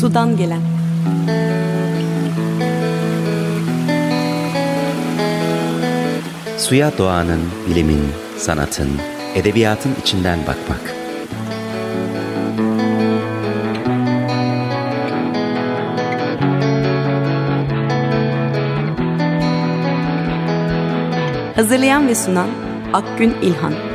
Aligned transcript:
Sudan 0.00 0.36
gelen 0.36 0.60
Suya 6.58 6.98
doğanın, 6.98 7.40
bilimin, 7.70 8.02
sanatın, 8.36 8.88
edebiyatın 9.34 9.92
içinden 10.02 10.38
bakmak. 10.38 10.94
Hazırlayan 21.56 22.08
ve 22.08 22.14
sunan 22.14 22.48
Akgün 22.92 23.34
İlhan 23.42 23.89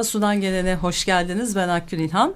Merhaba, 0.00 0.10
Sudan 0.10 0.40
Gelen'e 0.40 0.74
hoş 0.74 1.04
geldiniz. 1.04 1.56
Ben 1.56 1.68
Akgün 1.68 1.98
İlhan. 1.98 2.34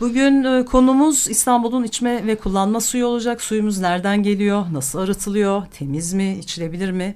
Bugün 0.00 0.44
e, 0.44 0.64
konumuz 0.64 1.28
İstanbul'un 1.28 1.84
içme 1.84 2.26
ve 2.26 2.34
kullanma 2.36 2.80
suyu 2.80 3.06
olacak. 3.06 3.42
Suyumuz 3.42 3.78
nereden 3.78 4.22
geliyor, 4.22 4.66
nasıl 4.72 4.98
arıtılıyor, 4.98 5.66
temiz 5.66 6.12
mi, 6.12 6.38
içilebilir 6.38 6.90
mi? 6.90 7.14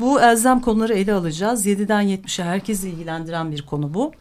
Bu 0.00 0.20
elzem 0.20 0.60
konuları 0.60 0.94
ele 0.94 1.12
alacağız. 1.12 1.66
7'den 1.66 2.04
70'e 2.04 2.44
herkesi 2.44 2.88
ilgilendiren 2.88 3.52
bir 3.52 3.62
konu 3.62 3.94
bu. 3.94 4.12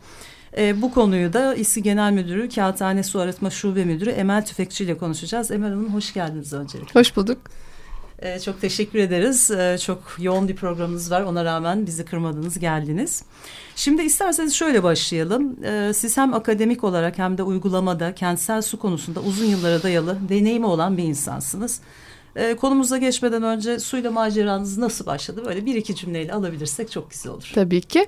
E, 0.58 0.82
bu 0.82 0.94
konuyu 0.94 1.34
da 1.34 1.56
İSİ 1.56 1.84
Genel 1.84 2.12
Müdürü, 2.12 2.50
Kağıthane 2.50 3.04
Su 3.04 3.20
Arıtma 3.20 3.50
Şube 3.50 3.86
Müdürü 3.86 4.10
Emel 4.10 4.46
Tüfekçi 4.46 4.84
ile 4.84 4.98
konuşacağız. 4.98 5.52
Emel 5.52 5.70
Hanım 5.70 5.94
hoş 5.94 6.14
geldiniz 6.14 6.54
öncelikle. 6.54 7.00
Hoş 7.00 7.18
bulduk. 7.18 7.38
E, 8.24 8.40
çok 8.40 8.62
teşekkür 8.62 9.00
ederiz. 9.00 9.52
E, 9.52 9.78
çok 9.78 10.16
yoğun 10.20 10.48
bir 10.48 10.56
programınız 10.56 11.12
var. 11.12 11.22
Ona 11.22 11.46
rağmen 11.46 11.86
bizi 11.86 12.06
kırmadınız, 12.06 12.60
geldiniz. 12.60 13.24
Şimdi 13.76 14.02
isterseniz 14.02 14.54
şöyle 14.54 14.84
başlayalım. 14.84 15.64
E, 15.64 15.94
siz 15.94 16.18
hem 16.18 16.34
akademik 16.34 16.84
olarak 16.84 17.18
hem 17.18 17.38
de 17.38 17.44
uygulamada 17.44 18.16
kentsel 18.16 18.62
su 18.62 18.80
konusunda 18.80 19.20
uzun 19.20 19.46
yıllara 19.46 19.84
dayalı 19.84 20.18
deneyimi 20.30 20.66
olan 20.66 20.98
bir 20.98 21.04
insansınız. 21.04 21.80
E, 22.36 22.56
konumuza 22.56 22.98
geçmeden 22.98 23.44
önce 23.44 23.80
suyla 23.80 24.12
maceranız 24.12 24.78
nasıl 24.78 25.06
başladı? 25.06 25.44
Böyle 25.46 25.66
bir 25.66 25.76
iki 25.76 25.96
cümleyle 25.96 26.34
alabilirsek 26.34 26.92
çok 26.92 27.12
güzel 27.12 27.32
olur. 27.32 27.52
Tabii 27.56 27.82
ki. 27.82 28.08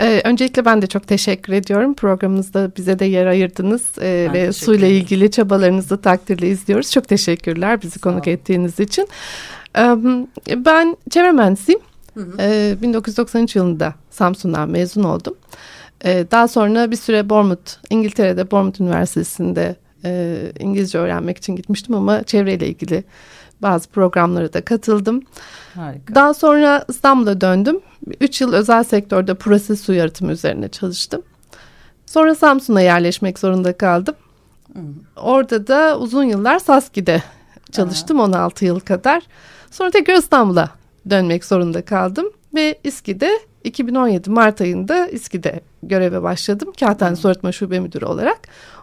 Ee, 0.00 0.20
öncelikle 0.24 0.64
ben 0.64 0.82
de 0.82 0.86
çok 0.86 1.06
teşekkür 1.06 1.52
ediyorum. 1.52 1.94
Programımızda 1.94 2.72
bize 2.76 2.98
de 2.98 3.04
yer 3.04 3.26
ayırdınız 3.26 3.82
ee, 4.00 4.30
ve 4.32 4.52
suyla 4.52 4.86
ilgili 4.88 5.30
çabalarınızı 5.30 6.00
takdirle 6.00 6.48
izliyoruz. 6.48 6.90
Çok 6.90 7.08
teşekkürler 7.08 7.82
bizi 7.82 7.98
Sağ 7.98 8.00
konuk 8.00 8.26
olun. 8.26 8.34
ettiğiniz 8.34 8.80
için. 8.80 9.08
Ee, 9.78 9.96
ben 10.56 10.96
çevre 11.10 11.32
mühendisiyim. 11.32 11.80
Hı 12.14 12.20
hı. 12.20 12.36
Ee, 12.40 12.76
1993 12.82 13.56
yılında 13.56 13.94
Samsun'dan 14.10 14.68
mezun 14.68 15.02
oldum. 15.02 15.34
Ee, 16.04 16.26
daha 16.30 16.48
sonra 16.48 16.90
bir 16.90 16.96
süre 16.96 17.28
Bournemouth, 17.28 17.72
İngiltere'de 17.90 18.50
Bournemouth 18.50 18.80
Üniversitesi'nde 18.80 19.76
e, 20.04 20.38
İngilizce 20.58 20.98
öğrenmek 20.98 21.38
için 21.38 21.56
gitmiştim 21.56 21.94
ama 21.94 22.22
çevreyle 22.22 22.68
ilgili 22.68 23.04
bazı 23.62 23.88
programlara 23.88 24.52
da 24.52 24.64
katıldım. 24.64 25.22
Harika. 25.74 26.14
Daha 26.14 26.34
sonra 26.34 26.84
İstanbul'a 26.88 27.40
döndüm. 27.40 27.80
Üç 28.20 28.40
yıl 28.40 28.52
özel 28.52 28.84
sektörde 28.84 29.34
proses 29.34 29.80
su 29.80 29.92
yaratımı 29.92 30.32
üzerine 30.32 30.68
çalıştım. 30.68 31.22
Sonra 32.06 32.34
Samsun'a 32.34 32.80
yerleşmek 32.80 33.38
zorunda 33.38 33.76
kaldım. 33.76 34.14
Hı. 34.74 34.80
Orada 35.16 35.66
da 35.66 35.98
uzun 35.98 36.24
yıllar 36.24 36.58
Saski'de 36.58 37.22
çalıştım 37.72 38.20
Aha. 38.20 38.26
16 38.26 38.64
yıl 38.64 38.80
kadar. 38.80 39.22
Sonra 39.70 39.90
tekrar 39.90 40.14
İstanbul'a 40.14 40.70
dönmek 41.10 41.44
zorunda 41.44 41.84
kaldım 41.84 42.32
ve 42.54 42.78
İSKİ'de 42.84 43.30
2017 43.64 44.30
Mart 44.30 44.60
ayında 44.60 45.06
İSKİ'de 45.06 45.60
göreve 45.82 46.22
başladım. 46.22 46.72
Kağıthane 46.80 47.16
Soğutma 47.16 47.52
Şube 47.52 47.80
Müdürü 47.80 48.04
olarak. 48.04 48.38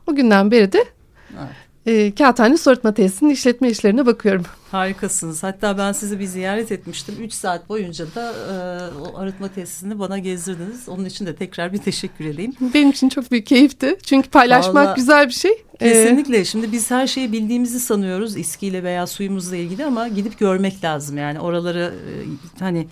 O 0.07 0.15
günden 0.15 0.51
beri 0.51 0.71
de 0.71 0.85
evet 1.33 1.68
e, 1.85 2.15
Kağıthane 2.15 2.57
Soğutma 2.57 2.93
Tesisinin 2.93 3.29
işletme 3.29 3.69
işlerine 3.69 4.05
bakıyorum. 4.05 4.45
Harikasınız. 4.71 5.43
Hatta 5.43 5.77
ben 5.77 5.91
sizi 5.91 6.19
bir 6.19 6.25
ziyaret 6.25 6.71
etmiştim. 6.71 7.15
Üç 7.19 7.33
saat 7.33 7.69
boyunca 7.69 8.05
da 8.15 8.31
e, 8.31 8.55
o 9.01 9.17
arıtma 9.17 9.47
tesisini 9.47 9.99
bana 9.99 10.17
gezdirdiniz. 10.17 10.89
Onun 10.89 11.05
için 11.05 11.25
de 11.25 11.35
tekrar 11.35 11.73
bir 11.73 11.77
teşekkür 11.77 12.25
edeyim. 12.25 12.53
Benim 12.73 12.89
için 12.89 13.09
çok 13.09 13.31
büyük 13.31 13.45
keyifti. 13.45 13.97
Çünkü 14.03 14.29
paylaşmak 14.29 14.75
Vallahi, 14.75 14.95
güzel 14.95 15.27
bir 15.27 15.33
şey. 15.33 15.51
Ee, 15.79 15.93
Kesinlikle. 15.93 16.45
Şimdi 16.45 16.71
biz 16.71 16.91
her 16.91 17.07
şeyi 17.07 17.31
bildiğimizi 17.31 17.79
sanıyoruz 17.79 18.37
iskiyle 18.37 18.83
veya 18.83 19.07
suyumuzla 19.07 19.55
ilgili 19.55 19.85
ama 19.85 20.07
gidip 20.07 20.39
görmek 20.39 20.83
lazım. 20.83 21.17
Yani 21.17 21.39
oraları 21.39 21.93
e, 22.09 22.13
hani 22.59 22.87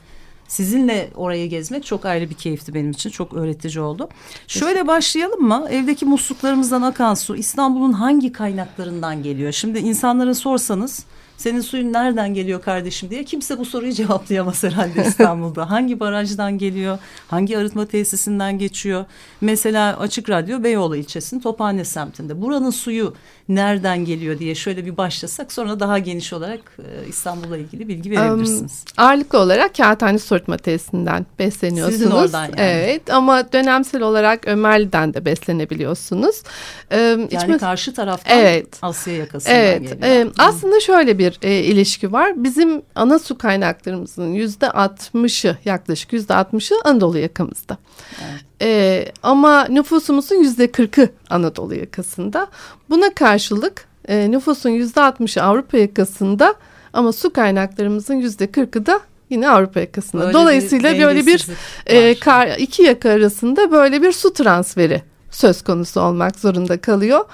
sizinle 0.47 1.09
orayı 1.15 1.49
gezmek 1.49 1.85
çok 1.85 2.05
ayrı 2.05 2.29
bir 2.29 2.35
keyifti 2.35 2.73
benim 2.73 2.91
için. 2.91 3.09
Çok 3.09 3.33
öğretici 3.33 3.83
oldu. 3.83 4.09
Şöyle 4.47 4.87
başlayalım 4.87 5.41
mı? 5.41 5.67
Evdeki 5.69 6.05
musluklarımızdan 6.05 6.81
akan 6.81 7.13
su 7.13 7.35
İstanbul'un 7.35 7.93
hangi 7.93 8.31
kaynaklarından 8.31 9.23
geliyor? 9.23 9.51
Şimdi 9.51 9.79
insanlara 9.79 10.35
sorsanız 10.35 11.05
senin 11.37 11.61
suyun 11.61 11.93
nereden 11.93 12.33
geliyor 12.33 12.61
kardeşim 12.61 13.09
diye 13.09 13.23
kimse 13.23 13.57
bu 13.57 13.65
soruyu 13.65 13.91
cevaplayamaz 13.93 14.63
herhalde 14.63 15.03
İstanbul'da. 15.07 15.69
hangi 15.69 15.99
barajdan 15.99 16.57
geliyor? 16.57 16.99
Hangi 17.27 17.57
arıtma 17.57 17.85
tesisinden 17.85 18.59
geçiyor? 18.59 19.05
Mesela 19.41 19.99
Açık 19.99 20.29
Radyo 20.29 20.63
Beyoğlu 20.63 20.95
ilçesinin 20.95 21.41
Tophane 21.41 21.85
semtinde. 21.85 22.41
Buranın 22.41 22.69
suyu 22.69 23.13
nereden 23.49 24.05
geliyor 24.05 24.39
diye 24.39 24.55
şöyle 24.55 24.85
bir 24.85 24.97
başlasak 24.97 25.51
sonra 25.51 25.79
daha 25.79 25.99
geniş 25.99 26.33
olarak 26.33 26.59
e, 26.79 27.07
İstanbul'la 27.07 27.57
ilgili 27.57 27.87
bilgi 27.87 28.11
verebilirsiniz. 28.11 28.85
Um, 28.97 29.03
ağırlıklı 29.05 29.39
olarak 29.39 29.75
Kağıthane 29.75 30.19
Soğutma 30.19 30.57
Tesisinden 30.57 31.25
besleniyorsunuz. 31.39 31.99
Sizin 31.99 32.11
oradan 32.11 32.43
yani. 32.43 32.55
Evet 32.57 33.13
ama 33.13 33.51
dönemsel 33.51 34.01
olarak 34.01 34.47
Ömerli'den 34.47 35.13
de 35.13 35.25
beslenebiliyorsunuz. 35.25 36.43
Ee, 36.91 36.97
yani 36.97 37.27
içme... 37.31 37.57
karşı 37.57 37.93
taraftan 37.93 38.37
evet. 38.37 38.67
Asya 38.81 39.13
yakasından 39.13 39.57
evet. 39.57 39.81
geliyor. 39.81 39.97
Evet. 40.01 40.27
Aslında 40.37 40.79
şöyle 40.79 41.17
bir 41.17 41.26
e, 41.41 41.59
ilişki 41.59 42.11
var. 42.11 42.43
Bizim 42.43 42.81
ana 42.95 43.19
su 43.19 43.37
kaynaklarımızın 43.37 44.33
yüzde 44.33 44.71
altmışı 44.71 45.57
yaklaşık 45.65 46.13
yüzde 46.13 46.33
altmışı 46.33 46.75
Anadolu 46.85 47.17
yakamızda. 47.17 47.77
Evet. 48.21 48.43
E, 48.61 49.05
ama 49.23 49.65
nüfusumuzun 49.65 50.35
yüzde 50.35 50.71
kırkı 50.71 51.09
Anadolu 51.29 51.75
yakasında. 51.75 52.47
Buna 52.89 53.13
karşılık 53.13 53.85
e, 54.07 54.31
nüfusun 54.31 54.69
yüzde 54.69 55.01
altmışı 55.01 55.43
Avrupa 55.43 55.77
yakasında 55.77 56.55
ama 56.93 57.13
su 57.13 57.33
kaynaklarımızın 57.33 58.15
yüzde 58.15 58.51
kırkı 58.51 58.85
da 58.85 59.01
yine 59.29 59.49
Avrupa 59.49 59.79
yakasında. 59.79 60.21
Böyle 60.21 60.33
Dolayısıyla 60.33 60.93
bir 60.93 61.03
böyle 61.03 61.25
bir 61.25 61.45
e, 61.85 62.19
kar, 62.19 62.47
iki 62.57 62.83
yaka 62.83 63.09
arasında 63.09 63.71
böyle 63.71 64.01
bir 64.01 64.11
su 64.11 64.33
transferi 64.33 65.01
söz 65.37 65.61
konusu 65.61 66.01
olmak 66.01 66.39
zorunda 66.39 66.81
kalıyor. 66.81 67.25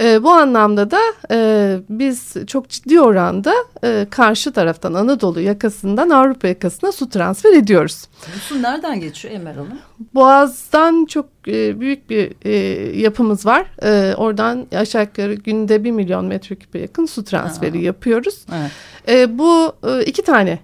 E, 0.00 0.22
bu 0.22 0.30
anlamda 0.30 0.90
da 0.90 1.00
e, 1.30 1.78
biz 1.88 2.34
çok 2.46 2.68
ciddi 2.68 3.00
oranda 3.00 3.54
e, 3.84 4.06
karşı 4.10 4.52
taraftan 4.52 4.94
Anadolu 4.94 5.40
yakasından 5.40 6.10
Avrupa 6.10 6.48
yakasına 6.48 6.92
su 6.92 7.08
transfer 7.08 7.52
ediyoruz. 7.52 8.04
Su 8.48 8.62
nereden 8.62 9.00
geçiyor 9.00 9.34
Emel 9.34 9.54
Hanım? 9.54 9.78
Boğaz'dan 10.14 11.04
çok 11.04 11.26
e, 11.48 11.80
büyük 11.80 12.10
bir 12.10 12.32
e, 12.44 12.52
yapımız 13.00 13.46
var. 13.46 13.66
E, 13.82 14.14
oradan 14.14 14.66
aşağı 14.76 15.02
yukarı 15.02 15.34
günde 15.34 15.84
bir 15.84 15.90
milyon 15.90 16.24
metreküpe 16.24 16.78
yakın 16.78 17.06
su 17.06 17.24
transferi 17.24 17.78
Aa. 17.78 17.82
yapıyoruz. 17.82 18.46
Evet. 18.54 18.70
E, 19.08 19.38
bu 19.38 19.72
e, 19.86 20.04
iki 20.04 20.22
tane 20.22 20.58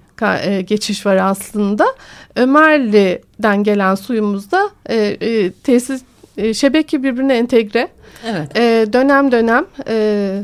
e, 0.45 0.61
geçiş 0.61 1.07
var 1.07 1.17
aslında. 1.17 1.87
Ömerli'den 2.37 3.65
gelen 3.65 3.95
suyumuzda 3.95 4.71
e, 4.87 4.97
e, 4.97 5.53
tesis 5.53 6.03
e, 6.37 6.55
şebeke 6.55 7.03
birbirine 7.03 7.39
entegre. 7.39 7.89
Evet. 8.27 8.59
E, 8.59 8.93
dönem 8.93 9.33
dönem 9.33 9.65
e, 9.89 10.43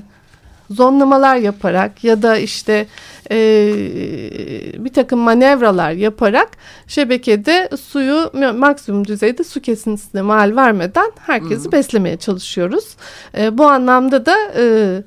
zonlamalar 0.70 1.36
yaparak 1.36 2.04
ya 2.04 2.22
da 2.22 2.36
işte 2.36 2.86
e, 3.30 3.36
bir 4.78 4.92
takım 4.92 5.18
manevralar 5.18 5.90
yaparak 5.90 6.48
şebekede 6.86 7.68
suyu 7.80 8.30
maksimum 8.54 9.06
düzeyde 9.06 9.44
su 9.44 9.60
kesintisine 9.60 10.22
mal 10.22 10.56
vermeden 10.56 11.12
herkesi 11.26 11.64
hmm. 11.64 11.72
beslemeye 11.72 12.16
çalışıyoruz. 12.16 12.96
E, 13.38 13.58
bu 13.58 13.66
anlamda 13.66 14.26
da 14.26 14.36
e, 14.56 15.02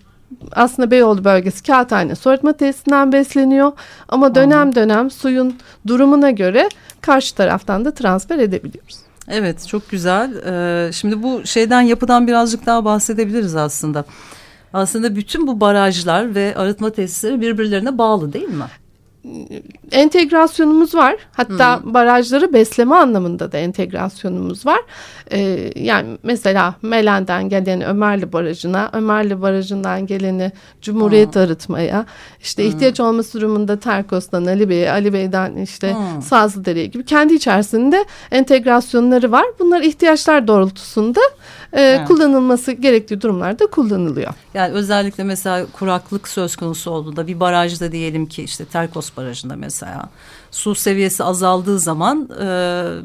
aslında 0.52 0.92
Beyoğlu 0.92 1.24
bölgesi 1.24 1.64
Kağıthane 1.64 2.16
soğutma 2.16 2.54
tesisinden 2.54 3.12
besleniyor 3.12 3.72
ama 4.10 4.36
dönem 4.36 4.76
dönem 4.76 5.12
suyun 5.12 5.56
durumuna 5.88 6.31
göre 6.31 6.70
karşı 7.02 7.36
taraftan 7.36 7.86
da 7.86 7.94
transfer 7.94 8.40
edebiliyoruz. 8.40 9.09
Evet 9.30 9.68
çok 9.68 9.90
güzel. 9.90 10.36
Ee, 10.36 10.92
şimdi 10.92 11.24
bu 11.24 11.42
şeyden 11.46 11.81
yapıdan 11.81 12.28
birazcık 12.28 12.66
daha 12.66 12.86
bahsedebiliriz 12.86 13.56
aslında. 13.56 14.06
Aslında 14.74 15.16
bütün 15.16 15.48
bu 15.48 15.60
barajlar 15.60 16.36
ve 16.36 16.56
arıtma 16.56 16.90
tesisleri 16.90 17.42
birbirlerine 17.42 17.98
bağlı 17.98 18.34
değil 18.34 18.48
mi? 18.50 18.66
Entegrasyonumuz 19.92 20.95
var. 20.95 21.16
Hatta 21.31 21.83
hmm. 21.83 21.94
barajları 21.94 22.54
besleme 22.54 22.95
anlamında 22.95 23.51
da 23.51 23.57
entegrasyonumuz 23.57 24.66
var. 24.66 24.80
Ee, 25.31 25.71
yani 25.75 26.18
mesela 26.24 26.75
Melen'den 26.81 27.50
gelen 27.50 27.81
Ömerli 27.81 28.33
Barajı'na, 28.33 28.89
Ömerli 28.94 29.42
Barajı'ndan 29.42 30.07
geleni 30.07 30.51
Cumhuriyet 30.81 31.36
hmm. 31.36 31.42
arıtmaya, 31.42 32.06
işte 32.42 32.63
hmm. 32.63 32.69
ihtiyaç 32.69 33.00
olması 33.00 33.39
durumunda 33.39 33.80
Terkos'tan 33.80 34.45
Ali 34.45 34.69
Bey'e, 34.69 34.92
Ali 34.92 35.13
Bey'den 35.13 35.56
işte 35.56 35.94
hmm. 35.94 36.21
Sazlıdere'ye 36.21 36.86
gibi 36.86 37.06
kendi 37.06 37.33
içerisinde 37.33 38.06
entegrasyonları 38.31 39.31
var. 39.31 39.45
Bunlar 39.60 39.81
ihtiyaçlar 39.81 40.48
doğrultusunda 40.48 41.21
e, 41.74 41.81
evet. 41.81 42.07
kullanılması 42.07 42.71
gerektiği 42.71 43.21
durumlarda 43.21 43.68
kullanılıyor. 43.68 44.33
Yani 44.54 44.74
özellikle 44.74 45.24
mesela 45.24 45.66
kuraklık 45.74 46.27
söz 46.27 46.56
konusu 46.56 46.92
olduğunda 46.92 47.27
bir 47.27 47.39
barajda 47.39 47.92
diyelim 47.92 48.25
ki 48.25 48.44
işte 48.44 48.66
Terkos 48.66 49.12
Barajı'nda 49.18 49.56
mesela 49.56 50.10
su 50.51 50.75
seviyesi 50.75 51.24
azaldığı 51.24 51.80
zaman 51.80 52.30
e, 52.42 52.45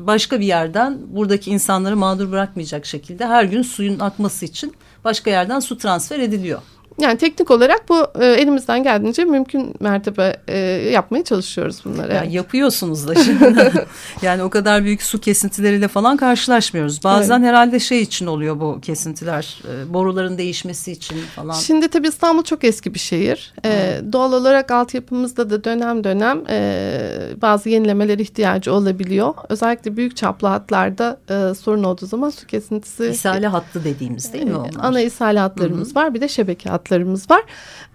başka 0.06 0.40
bir 0.40 0.46
yerden 0.46 0.99
buradaki 1.06 1.50
insanları 1.50 1.96
mağdur 1.96 2.32
bırakmayacak 2.32 2.87
şekilde 2.87 3.26
her 3.26 3.44
gün 3.44 3.62
suyun 3.62 3.99
akması 3.99 4.44
için 4.44 4.75
başka 5.05 5.31
yerden 5.31 5.61
su 5.61 5.78
transfer 5.78 6.19
ediliyor. 6.19 6.61
Yani 7.00 7.19
teknik 7.19 7.50
olarak 7.50 7.88
bu 7.88 8.06
e, 8.20 8.26
elimizden 8.26 8.82
geldiğince 8.82 9.25
mümkün 9.25 9.75
mertebe 9.81 10.37
e, 10.49 10.58
yapmaya 10.93 11.25
çalışıyoruz 11.25 11.85
bunları. 11.85 12.14
Yani 12.14 12.25
evet. 12.25 12.35
Yapıyorsunuz 12.35 13.08
da 13.08 13.14
şimdi. 13.14 13.73
yani 14.23 14.43
o 14.43 14.50
kadar 14.50 14.85
büyük 14.85 15.02
su 15.02 15.20
kesintileriyle 15.20 15.88
falan 15.88 16.17
karşılaşmıyoruz. 16.17 17.05
Bazen 17.05 17.38
evet. 17.38 17.49
herhalde 17.49 17.81
şey 17.81 18.02
için 18.02 18.26
oluyor 18.26 18.61
bu 18.61 18.81
kesintiler. 18.81 19.62
E, 19.69 19.94
boruların 19.94 20.38
değişmesi 20.38 20.93
için 20.93 21.17
falan. 21.37 21.55
Şimdi 21.55 21.88
tabii 21.88 22.08
İstanbul 22.08 22.43
çok 22.43 22.64
eski 22.64 22.94
bir 22.94 22.99
şehir. 22.99 23.52
E, 23.64 24.00
doğal 24.12 24.32
olarak 24.32 24.70
altyapımızda 24.70 25.50
da 25.50 25.64
dönem 25.64 26.05
dönem 26.05 26.43
e, 26.49 26.99
bazı 27.43 27.69
yenilemeler 27.69 28.19
ihtiyacı 28.19 28.73
olabiliyor. 28.73 29.35
Özellikle 29.49 29.97
büyük 29.97 30.17
çaplı 30.17 30.49
hatlarda 30.49 31.19
e, 31.31 31.55
sorun 31.55 31.85
olduğu 31.85 32.06
zaman 32.06 32.31
su 32.31 32.47
kesintisi. 32.47 33.05
İsale 33.05 33.47
hattı 33.47 33.85
dediğimiz 33.85 34.32
değil 34.32 34.44
mi 34.44 34.50
e, 34.50 34.56
onlar? 34.56 34.70
Ana 34.79 35.00
isale 35.00 35.38
hatlarımız 35.38 35.88
Hı 35.88 35.93
-hı. 35.93 35.94
var 35.94 36.14
bir 36.14 36.20
de 36.20 36.29
şebeke 36.29 36.70
hattı 36.70 36.84
fırsatlarımız 36.85 37.31
var. 37.31 37.43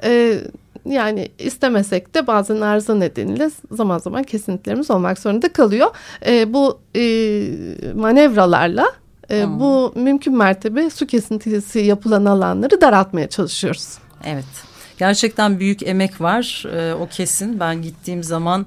E, 0.03 0.41
yani 0.85 1.29
istemesek 1.39 2.15
de 2.15 2.27
bazen 2.27 2.61
arıza 2.61 2.95
nedeniyle 2.95 3.51
zaman 3.71 3.97
zaman 3.97 4.23
kesintilerimiz 4.23 4.91
olmak 4.91 5.19
zorunda 5.19 5.53
kalıyor. 5.53 5.87
E, 6.25 6.53
bu 6.53 6.79
e, 6.95 7.01
manevralarla 7.95 8.85
e, 9.29 9.43
hmm. 9.43 9.59
bu 9.59 9.93
mümkün 9.95 10.37
mertebe 10.37 10.89
su 10.89 11.07
kesintisi 11.07 11.79
yapılan 11.79 12.25
alanları 12.25 12.81
daraltmaya 12.81 13.29
çalışıyoruz. 13.29 13.97
Evet. 14.25 14.45
Gerçekten 14.97 15.59
büyük 15.59 15.83
emek 15.83 16.21
var. 16.21 16.65
E, 16.73 16.93
o 16.93 17.07
kesin. 17.07 17.59
Ben 17.59 17.81
gittiğim 17.81 18.23
zaman 18.23 18.65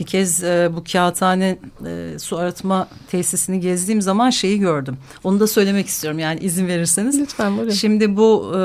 bir 0.00 0.06
kez 0.06 0.44
e, 0.44 0.70
bu 0.76 0.84
kağıthane 0.92 1.58
e, 1.86 2.18
su 2.18 2.38
arıtma 2.38 2.88
tesisini 3.10 3.60
gezdiğim 3.60 4.02
zaman 4.02 4.30
şeyi 4.30 4.58
gördüm. 4.58 4.96
Onu 5.24 5.40
da 5.40 5.46
söylemek 5.46 5.86
istiyorum 5.86 6.18
yani 6.18 6.40
izin 6.40 6.66
verirseniz. 6.68 7.20
Lütfen 7.20 7.56
buyurun. 7.56 7.70
Şimdi 7.70 8.16
bu 8.16 8.52
e, 8.56 8.60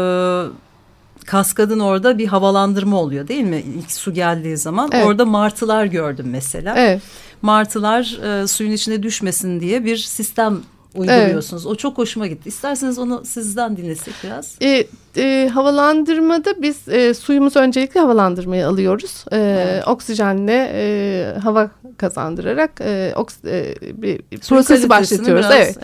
kaskadın 1.26 1.80
orada 1.80 2.18
bir 2.18 2.28
havalandırma 2.28 2.98
oluyor 2.98 3.28
değil 3.28 3.44
mi? 3.44 3.64
İlk 3.78 3.92
su 3.92 4.14
geldiği 4.14 4.58
zaman 4.58 4.90
evet. 4.94 5.06
orada 5.06 5.26
martılar 5.26 5.86
gördüm 5.86 6.26
mesela. 6.30 6.74
Evet. 6.78 7.02
Martılar 7.42 8.20
e, 8.24 8.48
suyun 8.48 8.72
içine 8.72 9.04
düşmesin 9.04 9.60
diye 9.60 9.86
bir 9.86 9.98
sistem 9.98 10.62
uyguluyorsunuz. 10.96 11.64
Evet. 11.66 11.74
O 11.74 11.76
çok 11.76 11.98
hoşuma 11.98 12.28
gitti. 12.28 12.50
İsterseniz 12.50 13.00
onu 13.00 13.26
sizden 13.26 13.78
dinlesek 13.78 14.14
biraz. 14.24 14.56
E, 14.62 14.88
e, 15.18 15.50
havalandırmada 15.54 16.62
biz 16.62 16.88
e, 16.88 17.14
suyumuzu 17.14 17.60
öncelikle 17.60 18.00
havalandırmaya 18.00 18.70
alıyoruz. 18.70 19.26
E, 19.32 19.38
evet. 19.38 19.88
Oksijenle 19.88 20.72
e, 20.74 21.40
hava 21.40 21.70
kazandırarak 21.98 22.72
e, 22.82 23.14
oks, 23.16 23.36
e, 23.46 23.76
bir 23.82 24.22
prosesi 24.38 24.90
başlatıyoruz. 24.90 25.46
Biraz, 25.46 25.56
evet. 25.56 25.78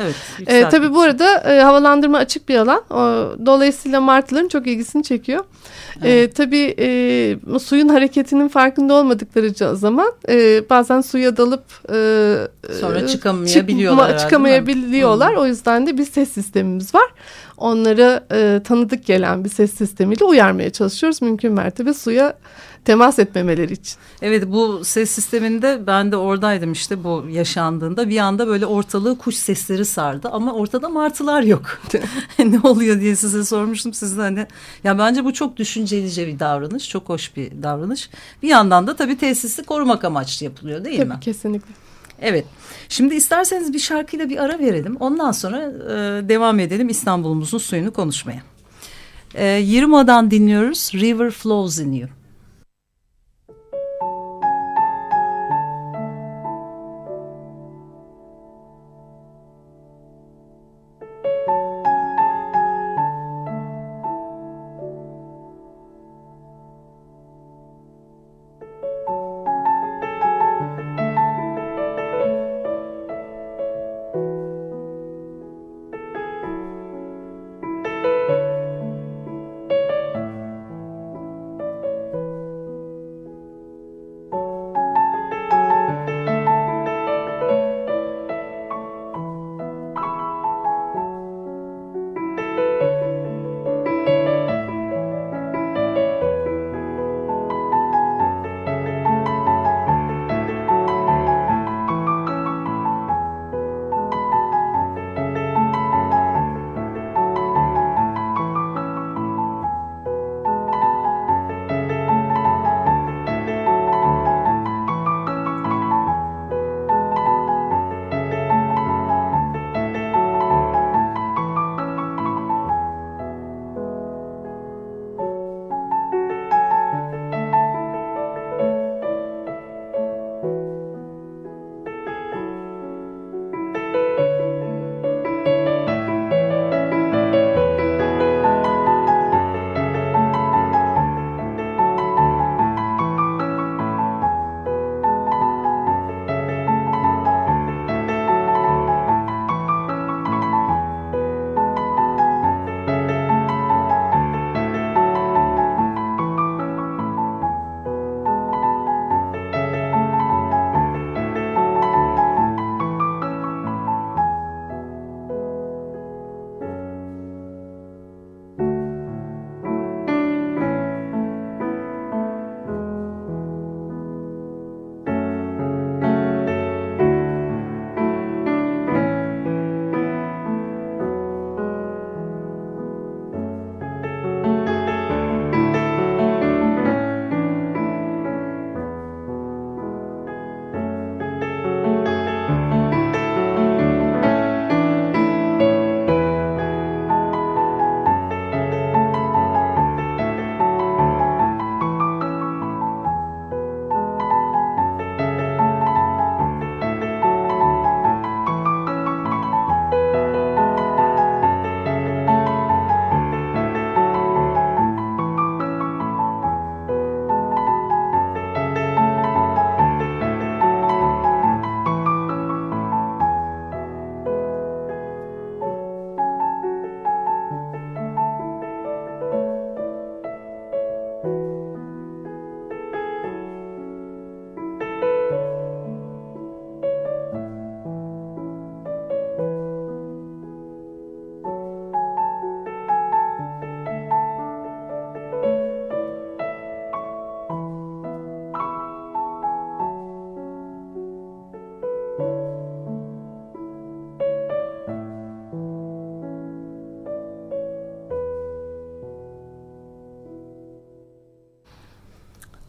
evet 0.47 0.65
e, 0.65 0.69
tabii 0.69 0.93
bu 0.93 1.01
arada 1.01 1.37
e, 1.37 1.61
havalandırma 1.61 2.17
açık 2.17 2.49
bir 2.49 2.55
alan. 2.55 2.81
O, 2.89 2.95
dolayısıyla 3.45 4.01
martıların 4.01 4.47
çok 4.47 4.67
ilgisini 4.67 5.03
çekiyor. 5.03 5.43
E, 6.03 6.11
evet. 6.11 6.29
E, 6.29 6.33
tabii 6.33 6.75
e, 6.79 7.59
suyun 7.59 7.89
hareketinin 7.89 8.47
farkında 8.47 8.93
olmadıkları 8.93 9.75
zaman 9.75 10.13
e, 10.29 10.69
bazen 10.69 11.01
suya 11.01 11.37
dalıp 11.37 11.63
e, 11.89 12.73
sonra 12.79 13.07
çıkamayabiliyorlar. 13.07 14.07
Çıkma, 14.07 14.19
çıkamayabiliyorlar. 14.19 15.33
O 15.33 15.45
yüzden 15.45 15.87
de 15.87 15.97
bir 15.97 16.05
ses 16.05 16.31
sistemimiz 16.31 16.95
var 16.95 17.09
onları 17.57 18.23
e, 18.31 18.61
tanıdık 18.63 19.05
gelen 19.05 19.43
bir 19.43 19.49
ses 19.49 19.73
sistemiyle 19.73 20.25
uyarmaya 20.25 20.69
çalışıyoruz. 20.69 21.21
Mümkün 21.21 21.53
mertebe 21.53 21.93
suya 21.93 22.37
temas 22.85 23.19
etmemeleri 23.19 23.73
için. 23.73 23.95
Evet 24.21 24.43
bu 24.47 24.85
ses 24.85 25.11
sisteminde 25.11 25.87
ben 25.87 26.11
de 26.11 26.17
oradaydım 26.17 26.71
işte 26.71 27.03
bu 27.03 27.25
yaşandığında 27.29 28.09
bir 28.09 28.17
anda 28.17 28.47
böyle 28.47 28.65
ortalığı 28.65 29.17
kuş 29.17 29.35
sesleri 29.35 29.85
sardı 29.85 30.29
ama 30.29 30.53
ortada 30.53 30.89
martılar 30.89 31.41
yok. 31.41 31.81
ne 32.39 32.59
oluyor 32.63 32.99
diye 32.99 33.15
size 33.15 33.43
sormuştum 33.43 33.93
siz 33.93 34.17
de 34.17 34.21
hani 34.21 34.47
ya 34.83 34.97
bence 34.97 35.25
bu 35.25 35.33
çok 35.33 35.57
düşüncelice 35.57 36.27
bir 36.27 36.39
davranış 36.39 36.89
çok 36.89 37.09
hoş 37.09 37.35
bir 37.35 37.63
davranış. 37.63 38.09
Bir 38.43 38.47
yandan 38.47 38.87
da 38.87 38.95
tabii 38.95 39.17
tesisi 39.17 39.63
korumak 39.63 40.03
amaçlı 40.03 40.45
yapılıyor 40.45 40.85
değil 40.85 40.97
tabii, 40.97 41.09
mi? 41.09 41.19
Kesinlikle. 41.21 41.84
Evet. 42.21 42.45
Şimdi 42.89 43.15
isterseniz 43.15 43.73
bir 43.73 43.79
şarkıyla 43.79 44.29
bir 44.29 44.43
ara 44.43 44.59
verelim. 44.59 44.95
Ondan 44.95 45.31
sonra 45.31 45.61
e, 45.61 46.29
devam 46.29 46.59
edelim 46.59 46.89
İstanbul'umuzun 46.89 47.57
suyunu 47.57 47.93
konuşmaya. 47.93 48.41
E, 49.35 49.45
Yirma'dan 49.45 50.31
dinliyoruz. 50.31 50.91
River 50.93 51.31
Flows 51.31 51.79
in 51.79 51.91
You. 51.91 52.09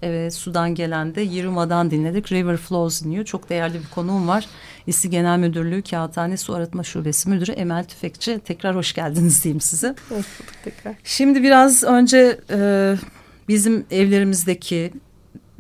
Evet 0.03 0.35
sudan 0.35 0.75
gelen 0.75 1.15
de 1.15 1.21
Yiruma'dan 1.21 1.91
dinledik. 1.91 2.33
River 2.33 2.57
Flows 2.57 3.03
dinliyor. 3.03 3.25
Çok 3.25 3.49
değerli 3.49 3.75
bir 3.75 3.89
konuğum 3.95 4.29
var. 4.29 4.47
İSİ 4.87 5.11
Genel 5.11 5.39
Müdürlüğü 5.39 5.83
Kağıthane 5.83 6.37
Su 6.37 6.55
Arıtma 6.55 6.83
Şubesi 6.83 7.29
Müdürü 7.29 7.53
Emel 7.53 7.85
Tüfekçi. 7.85 8.39
Tekrar 8.45 8.77
hoş 8.77 8.93
geldiniz 8.93 9.45
diyeyim 9.45 9.61
size. 9.61 9.89
Hoş 10.09 10.11
bulduk 10.11 10.55
tekrar. 10.65 10.95
Şimdi 11.05 11.43
biraz 11.43 11.85
önce 11.85 12.41
e, 12.51 12.95
bizim 13.49 13.87
evlerimizdeki 13.91 14.93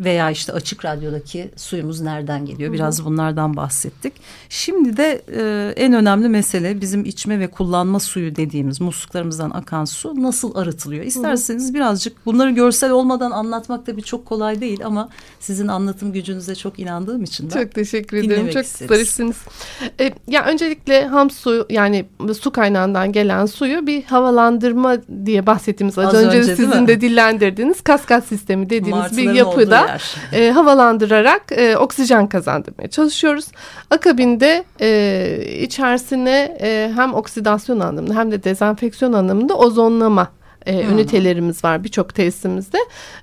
veya 0.00 0.30
işte 0.30 0.52
açık 0.52 0.84
radyodaki 0.84 1.50
suyumuz 1.56 2.00
nereden 2.00 2.46
geliyor? 2.46 2.72
Biraz 2.72 3.04
bunlardan 3.04 3.56
bahsettik. 3.56 4.12
Şimdi 4.48 4.96
de 4.96 5.22
e, 5.36 5.72
en 5.76 5.92
önemli 5.92 6.28
mesele 6.28 6.80
bizim 6.80 7.04
içme 7.04 7.40
ve 7.40 7.46
kullanma 7.46 8.00
suyu 8.00 8.36
dediğimiz 8.36 8.80
musluklarımızdan 8.80 9.50
akan 9.50 9.84
su 9.84 10.22
nasıl 10.22 10.54
arıtılıyor? 10.54 11.04
İsterseniz 11.04 11.74
birazcık 11.74 12.26
bunları 12.26 12.50
görsel 12.50 12.90
olmadan 12.90 13.30
anlatmak 13.30 13.86
da 13.86 13.96
bir 13.96 14.02
çok 14.02 14.26
kolay 14.26 14.60
değil 14.60 14.80
ama 14.84 15.08
sizin 15.40 15.68
anlatım 15.68 16.12
gücünüze 16.12 16.54
çok 16.54 16.78
inandığım 16.78 17.22
için 17.22 17.50
de 17.50 17.54
Çok 17.54 17.74
teşekkür 17.74 18.16
ederim. 18.16 18.50
Çok 18.50 18.66
zarifsiniz. 18.66 19.36
E, 20.00 20.12
ya 20.28 20.44
öncelikle 20.44 21.06
ham 21.06 21.30
su 21.30 21.66
yani 21.70 22.04
su 22.40 22.50
kaynağından 22.50 23.12
gelen 23.12 23.46
suyu 23.46 23.86
bir 23.86 24.04
havalandırma 24.04 24.96
diye 25.24 25.46
bahsettiğimiz 25.46 25.98
az, 25.98 26.06
Az 26.06 26.14
önce, 26.14 26.38
önce, 26.38 26.56
sizin 26.56 26.86
de 26.86 27.00
dillendirdiğiniz 27.00 27.80
kaskat 27.80 28.24
sistemi 28.24 28.70
dediğimiz 28.70 29.00
Martıların 29.00 29.34
bir 29.34 29.38
yapıda 29.38 29.85
e, 30.32 30.50
havalandırarak 30.50 31.42
e, 31.52 31.76
oksijen 31.76 32.26
kazandırmaya 32.26 32.90
çalışıyoruz. 32.90 33.46
Akabinde 33.90 34.64
e, 34.80 35.58
içerisine 35.60 36.56
e, 36.60 36.92
hem 36.96 37.14
oksidasyon 37.14 37.80
anlamında 37.80 38.14
hem 38.14 38.30
de 38.30 38.44
dezenfeksiyon 38.44 39.12
anlamında 39.12 39.58
ozonlama 39.58 40.28
e, 40.66 40.82
ünitelerimiz 40.84 41.64
var 41.64 41.84
birçok 41.84 42.14
tesisimizde. 42.14 42.78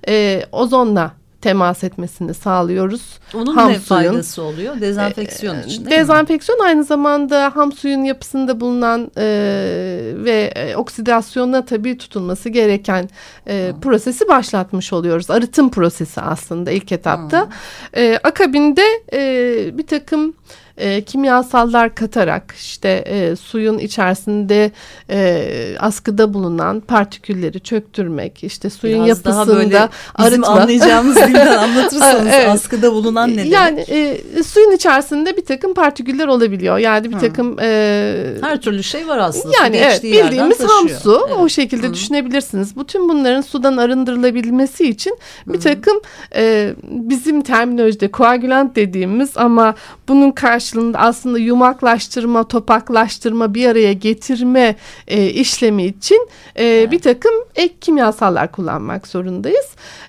E, 0.08 0.46
ozonla 0.51 1.12
temas 1.43 1.83
etmesini 1.83 2.33
sağlıyoruz. 2.33 3.19
Onun 3.33 3.55
ham 3.55 3.69
ne 3.69 3.79
suyun. 3.79 4.01
faydası 4.01 4.41
oluyor? 4.41 4.81
Dezenfeksiyon 4.81 5.59
için 5.59 5.69
değil 5.69 5.81
mi? 5.81 5.91
Dezenfeksiyon 5.91 6.59
aynı 6.59 6.83
zamanda 6.83 7.51
ham 7.55 7.71
suyun 7.71 8.03
yapısında 8.03 8.59
bulunan 8.59 9.12
e, 9.17 9.25
ve 10.15 10.51
e, 10.55 10.75
oksidasyona 10.75 11.65
tabi 11.65 11.97
tutulması 11.97 12.50
gereken 12.50 13.09
e, 13.47 13.73
prosesi 13.81 14.27
başlatmış 14.27 14.93
oluyoruz. 14.93 15.29
Arıtım 15.29 15.71
prosesi 15.71 16.21
aslında 16.21 16.71
ilk 16.71 16.91
etapta. 16.91 17.50
E, 17.95 18.19
akabinde 18.23 18.85
e, 19.13 19.77
bir 19.77 19.88
takım 19.88 20.33
e, 20.77 21.01
kimyasallar 21.01 21.96
katarak 21.96 22.56
işte 22.58 22.89
e, 22.89 23.36
suyun 23.36 23.77
içerisinde 23.77 24.72
e, 25.10 25.75
askıda 25.80 26.34
bulunan 26.34 26.80
partikülleri 26.80 27.60
çöktürmek, 27.60 28.44
işte 28.44 28.70
suyun 28.70 29.06
Biraz 29.06 29.24
daha 29.25 29.34
yapısında 29.36 29.58
böyle 29.58 29.70
bizim 30.20 30.44
arıtma. 30.44 30.48
anlayacağımız 30.48 31.15
dilden 31.15 31.58
anlatırsanız 31.58 32.27
Evet. 32.34 32.48
askıda 32.50 32.92
bulunan 32.94 33.30
ne 33.32 33.38
demek? 33.38 33.51
Yani 33.51 33.80
e, 33.89 34.18
suyun 34.44 34.72
içerisinde 34.72 35.38
bir 35.38 35.46
takım 35.46 35.74
partiküller 35.74 36.27
olabiliyor. 36.27 36.77
Yani 36.77 37.10
bir 37.12 37.20
takım 37.20 37.58
e, 37.62 38.25
Her 38.42 38.62
türlü 38.62 38.84
şey 38.84 39.08
var 39.08 39.18
aslında. 39.18 39.56
yani 39.62 39.75
evet 39.75 40.03
bildiğimiz 40.03 40.60
ham 40.60 40.89
su 40.89 41.22
Evet. 41.27 41.38
o 41.39 41.50
şekilde 41.50 41.94
düşünebilirsiniz. 41.94 42.77
Bütün 42.77 43.10
bunların 43.10 43.42
sudan 43.42 43.77
arındırılabilmesi 43.77 44.89
için 44.89 45.18
bir 45.48 45.60
takım 45.62 46.01
e, 46.36 46.74
bizim 46.84 47.42
terminolojide 47.42 48.12
koagülant 48.12 48.75
dediğimiz 48.75 49.38
ama 49.38 49.75
bunun 50.08 50.32
karşılığında 50.63 51.00
aslında 51.00 51.39
yumaklaştırma, 51.39 52.48
topaklaştırma, 52.48 53.53
bir 53.53 53.67
araya 53.67 53.93
getirme 53.93 54.75
e, 55.08 55.29
işlemi 55.29 55.86
için 55.86 56.27
e, 56.60 56.91
bir 56.91 57.00
takım 57.00 57.32
ek 57.55 57.74
kimyasallar 57.82 58.51
kullanmak 58.51 59.08
zorundayız. 59.08 59.65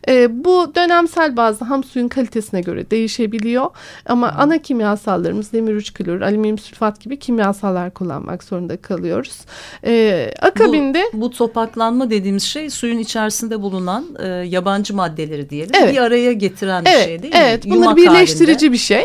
E, 0.08 0.44
bu 0.44 0.72
dönemsel 0.74 1.36
bazı 1.36 1.64
ham 1.64 1.84
suyun 1.84 2.08
kalitesine 2.08 2.60
göre 2.60 2.90
değişebiliyor 2.90 3.66
ama 4.06 4.28
ana 4.38 4.58
kimyasallarımız 4.58 5.52
demir 5.52 5.74
3 5.74 5.92
klor, 5.94 6.20
alüminyum 6.20 6.58
sülfat 6.58 7.00
gibi 7.00 7.18
kimyasallar 7.18 7.90
kullanmak 7.90 8.44
zorunda 8.44 8.76
kalıyoruz. 8.76 9.38
E, 9.84 10.30
akabinde 10.42 11.02
Bu, 11.12 11.20
bu 11.20 11.30
topaklanma 11.30 12.10
dediğimiz 12.10 12.42
şey 12.42 12.70
suyun 12.70 12.98
içerisinde 12.98 13.62
bulunan 13.62 14.04
e, 14.18 14.26
yabancı 14.28 14.94
maddeleri 14.94 15.50
diyelim 15.50 15.72
Evet. 15.82 15.92
bir 15.92 15.98
araya 15.98 16.32
getiren 16.32 16.84
bir 16.84 16.90
evet, 16.90 17.04
şey 17.04 17.22
değil 17.22 17.34
mi? 17.34 17.40
evet, 17.42 17.64
bunları 17.64 17.78
Yumak 17.80 17.96
birleştirici 17.96 18.52
halinde. 18.54 18.72
bir 18.72 18.78
şey. 18.78 19.02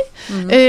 E, 0.51 0.59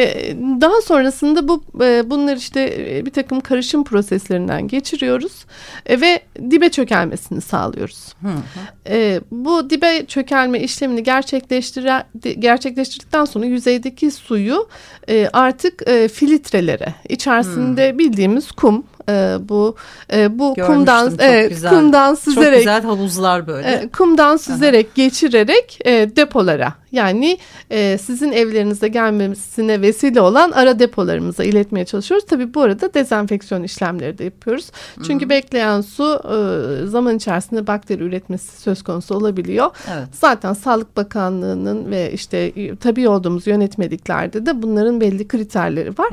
daha 0.61 0.70
sonrasında 0.81 1.49
bu 1.49 1.65
e, 1.85 2.11
bunlar 2.11 2.37
işte 2.37 2.87
e, 2.89 3.07
bir 3.07 3.11
takım 3.11 3.41
karışım 3.41 3.85
proseslerinden 3.85 4.69
geçiriyoruz 4.69 5.45
e, 5.87 6.01
ve 6.01 6.21
dibe 6.51 6.69
çökelmesini 6.69 7.41
sağlıyoruz. 7.41 8.15
Hı 8.23 8.29
hı. 8.29 8.41
E, 8.89 9.21
bu 9.31 9.71
dibe 9.71 10.07
çökelme 10.07 10.61
işlemini 10.61 11.03
gerçekleştire, 11.03 12.05
gerçekleştirdikten 12.39 13.25
sonra 13.25 13.47
yüzeydeki 13.47 14.11
suyu 14.11 14.69
e, 15.09 15.29
artık 15.33 15.89
e, 15.89 16.09
filtrelere 16.09 16.95
içerisinde 17.09 17.99
bildiğimiz 17.99 18.53
kum 18.53 18.85
e, 19.09 19.37
bu 19.41 19.77
e, 20.13 20.39
bu 20.39 20.55
Görmüştüm, 20.55 20.77
kumdan 20.77 21.11
çok 21.11 21.21
evet, 21.23 21.51
güzel. 21.51 21.71
kumdan 21.71 22.15
Çok 22.15 22.25
süzerek 22.25 22.59
güzel 22.59 22.83
havuzlar 22.83 23.47
böyle. 23.47 23.69
e, 23.69 23.89
kumdan 23.89 24.37
süzerek 24.37 24.95
geçirerek 24.95 25.79
e, 25.85 26.17
depolara 26.17 26.75
yani 26.93 27.39
e, 27.71 27.99
sizin 27.99 28.33
evlerinize 28.33 28.89
gelmesine 28.89 29.81
vesile 29.81 30.21
olan 30.21 30.51
ara 30.51 30.79
depolarımıza 30.79 31.45
iletmeye 31.45 31.85
çalışıyoruz. 31.85 32.27
Tabii 32.27 32.55
bu 32.55 32.63
arada 32.63 32.95
dezenfeksiyon 32.95 33.63
işlemleri 33.63 34.19
de 34.19 34.25
yapıyoruz. 34.25 34.71
Çünkü 35.07 35.29
bekleyen 35.29 35.81
su 35.81 36.21
e, 36.25 36.87
zaman 36.87 37.17
içerisinde 37.17 37.67
bakteri 37.67 38.03
üretmesi 38.03 38.61
söz 38.61 38.83
konusu 38.83 39.15
olabiliyor. 39.15 39.71
Evet. 39.95 40.09
Zaten 40.13 40.53
Sağlık 40.53 40.97
Bakanlığı'nın 40.97 41.91
ve 41.91 42.13
işte 42.13 42.39
e, 42.39 42.77
tabii 42.77 43.09
olduğumuz 43.09 43.47
yönetmeliklerde 43.47 44.47
de 44.47 44.63
bunların 44.63 45.01
belli 45.01 45.29
kriterleri 45.29 45.91
var. 45.91 46.11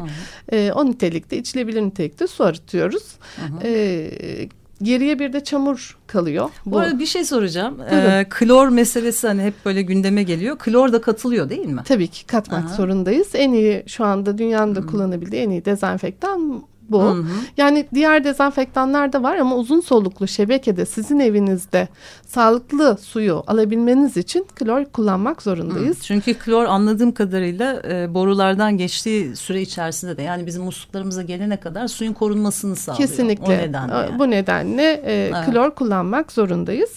E, 0.52 0.72
o 0.72 0.86
nitelikte 0.86 1.38
içilebilir 1.38 1.82
nitelikte 1.82 2.28
su 2.28 2.44
arıtıyoruz. 2.82 3.18
E, 3.64 4.50
geriye 4.82 5.20
bir 5.20 5.34
de 5.34 5.44
çamur 5.44 5.98
kalıyor. 6.08 6.50
Bu 6.66 6.80
arada 6.80 7.00
bir 7.00 7.06
şey 7.06 7.26
soracağım. 7.26 7.82
Ee, 7.92 8.26
klor 8.30 8.68
meselesi 8.68 9.28
hani 9.28 9.44
hep 9.44 9.54
böyle 9.66 9.82
gündeme 9.82 10.24
geliyor. 10.24 10.58
Klor 10.58 10.94
da 10.94 11.02
katılıyor 11.02 11.50
değil 11.50 11.66
mi? 11.66 11.82
Tabii 11.86 12.08
ki 12.08 12.26
katmak 12.26 12.66
Aha. 12.66 12.76
zorundayız. 12.76 13.28
En 13.34 13.54
iyi 13.54 13.84
şu 13.88 14.06
anda 14.06 14.38
dünyanın 14.38 14.76
da 14.76 14.86
kullanabildiği 14.86 15.42
en 15.42 15.50
iyi 15.50 15.66
dezenfektan 15.66 16.64
bu. 16.90 17.02
Hı 17.04 17.10
hı. 17.12 17.26
Yani 17.58 17.88
diğer 17.94 18.24
dezenfektanlar 18.24 19.14
da 19.14 19.24
var 19.24 19.38
ama 19.38 19.56
uzun 19.56 19.80
soluklu 19.82 20.28
şebekede 20.28 20.86
sizin 20.86 21.20
evinizde 21.20 21.88
sağlıklı 22.26 22.98
suyu 23.02 23.44
alabilmeniz 23.48 24.18
için 24.18 24.46
klor 24.56 24.86
kullanmak 24.86 25.42
zorundayız. 25.42 25.98
Çünkü 26.04 26.34
klor 26.34 26.66
anladığım 26.66 27.12
kadarıyla 27.12 27.82
e, 27.90 28.14
borulardan 28.14 28.78
geçtiği 28.78 29.36
süre 29.36 29.62
içerisinde 29.62 30.18
de 30.18 30.22
yani 30.22 30.46
bizim 30.46 30.64
musluklarımıza 30.64 31.22
gelene 31.22 31.58
kadar 31.58 31.88
suyun 31.88 32.14
korunmasını 32.14 32.76
sağlıyor. 32.76 33.10
Kesinlikle. 33.10 33.46
O 33.46 33.50
nedenle. 33.58 33.94
yani. 33.94 34.20
Bu 34.20 34.30
nedenle 34.32 35.02
e, 35.06 35.18
Evet. 35.18 35.46
klor 35.46 35.72
kullanmak 35.72 36.32
zorundayız. 36.32 36.90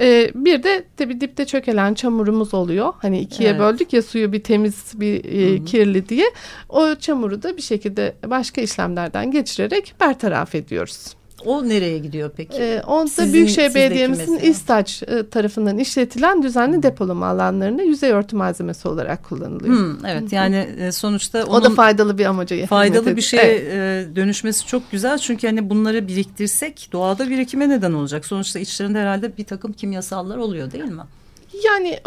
E, 0.00 0.30
bir 0.34 0.62
de 0.62 0.84
tabii 0.96 1.20
dipte 1.20 1.44
çökelen 1.44 1.94
çamurumuz 1.94 2.54
oluyor. 2.54 2.92
Hani 2.98 3.20
ikiye 3.20 3.48
Evet. 3.50 3.60
böldük 3.60 3.92
ya 3.92 4.02
suyu 4.02 4.32
bir 4.32 4.42
temiz 4.42 4.92
bir 4.94 5.24
e, 5.24 5.64
kirli 5.64 6.08
diye. 6.08 6.26
O 6.68 6.94
çamuru 6.94 7.42
da 7.42 7.56
bir 7.56 7.62
şekilde 7.62 8.14
başka 8.26 8.60
işlemlerden 8.60 9.30
geçirerek 9.34 9.94
bertaraf 10.00 10.54
ediyoruz. 10.54 11.14
O 11.44 11.68
nereye 11.68 11.98
gidiyor 11.98 12.30
peki? 12.36 12.56
Ee, 12.62 12.82
onda 12.86 13.06
Sizin- 13.06 13.32
Büyükşehir 13.32 13.74
Belediye'mizin. 13.74 14.38
İstaç 14.38 15.02
e, 15.02 15.28
tarafından 15.28 15.78
işletilen 15.78 16.42
düzenli 16.42 16.82
depolama 16.82 17.26
alanlarında 17.26 17.82
yüzey 17.82 18.10
örtü 18.10 18.36
malzemesi 18.36 18.88
olarak 18.88 19.24
kullanılıyor. 19.24 19.76
Hmm, 19.76 20.06
evet 20.06 20.32
yani 20.32 20.68
e, 20.78 20.92
sonuçta 20.92 21.44
O 21.44 21.62
da 21.62 21.66
onun 21.66 21.74
faydalı 21.74 22.18
bir 22.18 22.24
amaca 22.24 22.66
faydalı 22.66 23.16
bir 23.16 23.22
şeye 23.22 23.42
Evet. 23.42 23.72
e, 24.12 24.16
dönüşmesi 24.16 24.66
çok 24.66 24.90
güzel. 24.90 25.18
Çünkü 25.18 25.46
hani 25.46 25.70
bunları 25.70 26.08
biriktirsek 26.08 26.88
doğada 26.92 27.30
birikime 27.30 27.68
neden 27.68 27.92
olacak. 27.92 28.26
Sonuçta 28.26 28.58
içlerinde 28.58 28.98
herhalde 28.98 29.36
bir 29.36 29.44
takım 29.44 29.72
kimyasallar 29.72 30.36
oluyor 30.36 30.72
değil 30.72 30.84
mi? 30.84 31.02
Yani 31.64 31.98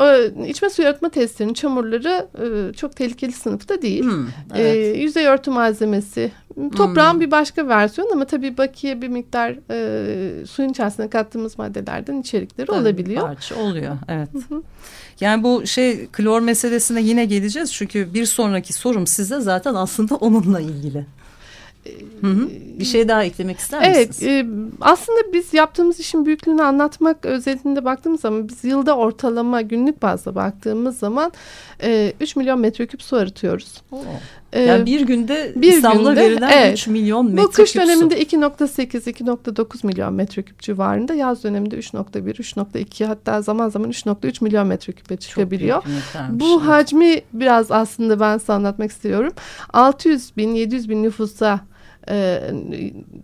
içme 0.48 0.70
suyu 0.70 0.88
arıtma 0.88 1.10
testlerinin 1.10 1.54
çamurları 1.54 2.28
çok 2.76 2.96
tehlikeli 2.96 3.32
sınıfta 3.32 3.82
değil. 3.82 4.04
Hmm, 4.04 4.28
evet. 4.56 4.98
Yüzey 4.98 5.26
örtü 5.28 5.52
malzemesi 5.52 6.32
toprağın 6.76 7.20
bir 7.20 7.32
başka 7.32 7.68
versiyonu 7.68 8.12
ama 8.14 8.26
tabii 8.26 8.58
bakiye 8.58 9.02
bir 9.02 9.08
miktar 9.08 9.56
e, 9.72 10.46
suyun 10.46 10.70
içerisine 10.70 11.10
kattığımız 11.10 11.58
maddelerden 11.58 12.22
içerikleri 12.22 12.68
Tabii, 12.68 12.80
olabiliyor. 12.80 13.22
Parça 13.22 13.56
oluyor 13.56 13.98
evet. 14.08 14.30
Yani 15.20 15.44
bu 15.44 15.68
şey 15.68 16.08
klor 16.08 16.42
meselesine 16.42 17.02
yine 17.02 17.26
geleceğiz. 17.26 17.74
Çünkü 17.74 18.14
bir 18.14 18.26
sonraki 18.26 18.74
sorum 18.74 19.08
size 19.08 19.40
zaten 19.40 19.76
aslında 19.76 20.16
onunla 20.16 20.60
ilgili. 20.60 21.06
Hı 22.22 22.28
hı. 22.28 22.50
bir 22.80 22.86
şey 22.86 23.08
daha 23.08 23.24
eklemek 23.24 23.60
ister 23.60 23.90
misiniz? 23.90 24.20
Evet 24.22 24.24
e, 24.24 24.46
aslında 24.82 25.34
biz 25.34 25.54
yaptığımız 25.54 26.00
işin 26.00 26.26
büyüklüğünü 26.26 26.64
anlatmak 26.64 27.26
özelinde 27.26 27.86
baktığımız 27.86 28.22
zaman 28.22 28.50
biz 28.50 28.64
yılda 28.64 28.98
ortalama 28.98 29.62
günlük 29.62 30.02
bazda 30.02 30.36
baktığımız 30.36 31.00
zaman 31.00 31.32
e, 31.84 32.14
3 32.22 32.36
milyon 32.36 32.60
metreküp 32.60 33.02
su 33.02 33.16
arıtıyoruz. 33.16 33.82
Oo. 33.92 34.00
Yani 34.56 34.86
bir 34.86 35.02
günde 35.02 35.52
bir 35.56 35.74
İstanbul'a 35.74 36.10
günde, 36.10 36.22
verilen 36.22 36.50
evet, 36.54 36.74
3 36.74 36.88
milyon 36.88 37.26
metreküp 37.26 37.48
Bu 37.48 37.52
kış 37.52 37.76
döneminde 37.76 38.24
2.8-2.9 38.24 39.88
milyon 39.88 40.14
metreküp 40.14 40.60
civarında 40.60 41.14
yaz 41.14 41.44
döneminde 41.44 41.80
3.1-3.2 41.80 43.06
hatta 43.06 43.42
zaman 43.42 43.70
zaman 43.70 43.92
3.3 43.92 44.44
milyon 44.44 44.68
metreküpe 44.68 45.18
çıkabiliyor. 45.18 45.84
Bu 46.30 46.52
evet. 46.52 46.68
hacmi 46.68 47.22
biraz 47.34 47.72
aslında 47.72 48.20
ben 48.20 48.38
size 48.38 48.54
anlatmak 48.54 48.92
istiyorum. 48.92 49.34
600 49.74 50.38
bin 50.38 50.54
700 50.54 50.90
bin 50.90 51.04
nüfusa 51.04 51.60
e, 52.10 52.42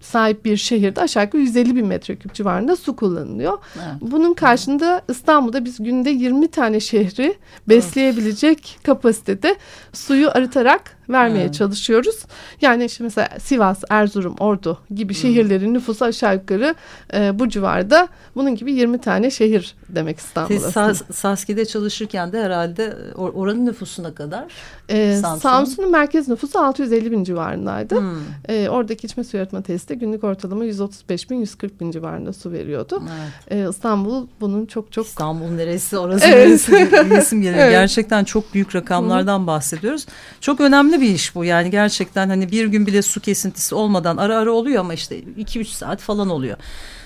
sahip 0.01 0.45
bir 0.45 0.57
şehirde 0.57 1.01
aşağı 1.01 1.23
yukarı 1.23 1.41
150 1.41 1.75
bin 1.75 1.87
metreküp 1.87 2.33
civarında 2.33 2.75
su 2.75 2.95
kullanılıyor. 2.95 3.57
Evet. 3.75 3.85
Bunun 4.01 4.33
karşında 4.33 5.01
İstanbul'da 5.09 5.65
biz 5.65 5.83
günde 5.83 6.09
20 6.09 6.47
tane 6.47 6.79
şehri 6.79 7.35
besleyebilecek 7.69 8.73
evet. 8.75 8.83
kapasitede 8.83 9.55
suyu 9.93 10.29
arıtarak 10.29 10.97
vermeye 11.10 11.43
evet. 11.43 11.53
çalışıyoruz. 11.53 12.25
Yani 12.62 12.86
işte 12.86 13.03
mesela 13.03 13.29
Sivas, 13.39 13.83
Erzurum, 13.89 14.36
Ordu 14.39 14.77
gibi 14.95 15.13
şehirlerin 15.13 15.74
nüfusu 15.74 16.05
aşağı 16.05 16.36
yukarı 16.36 16.75
e, 17.13 17.39
bu 17.39 17.50
civarda. 17.50 18.07
Bunun 18.36 18.55
gibi 18.55 18.74
20 18.74 19.01
tane 19.01 19.31
şehir 19.31 19.75
demek 19.89 20.19
İstanbul'da. 20.19 20.60
Siz 20.60 20.72
Sas 20.72 21.01
Saski'de 21.12 21.65
çalışırken 21.65 22.31
de 22.31 22.43
herhalde 22.43 22.98
or 23.15 23.33
oranın 23.33 23.65
nüfusuna 23.65 24.15
kadar 24.15 24.45
e, 24.89 25.17
Samsun'un 25.22 25.39
Samsun 25.39 25.91
merkez 25.91 26.27
nüfusu 26.27 26.60
650 26.60 27.12
bin 27.12 27.24
civarındaydı. 27.24 28.00
Hmm. 28.00 28.17
E, 28.50 28.69
oradaki 28.69 29.07
içme 29.07 29.24
suyu 29.24 29.41
arıtma 29.43 29.62
tesiste 29.62 29.95
günlük 29.95 30.24
ortalama 30.24 30.65
135 30.65 31.29
bin 31.29 31.36
140 31.36 31.81
bin 31.81 31.91
civarında 31.91 32.33
su 32.33 32.51
veriyordu. 32.51 33.03
Evet. 33.49 33.65
E, 33.65 33.69
İstanbul 33.69 34.27
bunun 34.41 34.65
çok 34.65 34.91
çok... 34.91 35.06
İstanbul 35.06 35.49
neresi 35.49 35.97
orası 35.97 36.25
evet. 36.25 36.47
neresi 36.47 36.91
resim 37.10 37.41
geliyor. 37.41 37.60
evet. 37.63 37.71
Gerçekten 37.71 38.23
çok 38.23 38.54
büyük 38.54 38.75
rakamlardan 38.75 39.39
hmm. 39.39 39.47
bahsediyoruz. 39.47 40.06
Çok 40.41 40.62
önemli 40.62 40.92
bir 41.01 41.10
iş 41.10 41.36
bu 41.36 41.45
yani 41.45 41.69
gerçekten 41.69 42.29
hani 42.29 42.51
bir 42.51 42.65
gün 42.65 42.88
bile 42.88 43.01
su 43.01 43.19
kesintisi 43.19 43.75
olmadan 43.75 44.17
ara 44.17 44.38
ara 44.38 44.51
oluyor 44.51 44.79
ama 44.79 44.93
işte 44.93 45.19
2-3 45.19 45.65
saat 45.65 46.01
falan 46.01 46.29
oluyor. 46.29 46.58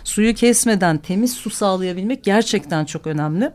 Suyu 0.03 0.33
kesmeden 0.33 0.97
temiz 0.97 1.33
su 1.33 1.49
sağlayabilmek 1.49 2.23
gerçekten 2.23 2.85
çok 2.85 3.07
önemli. 3.07 3.51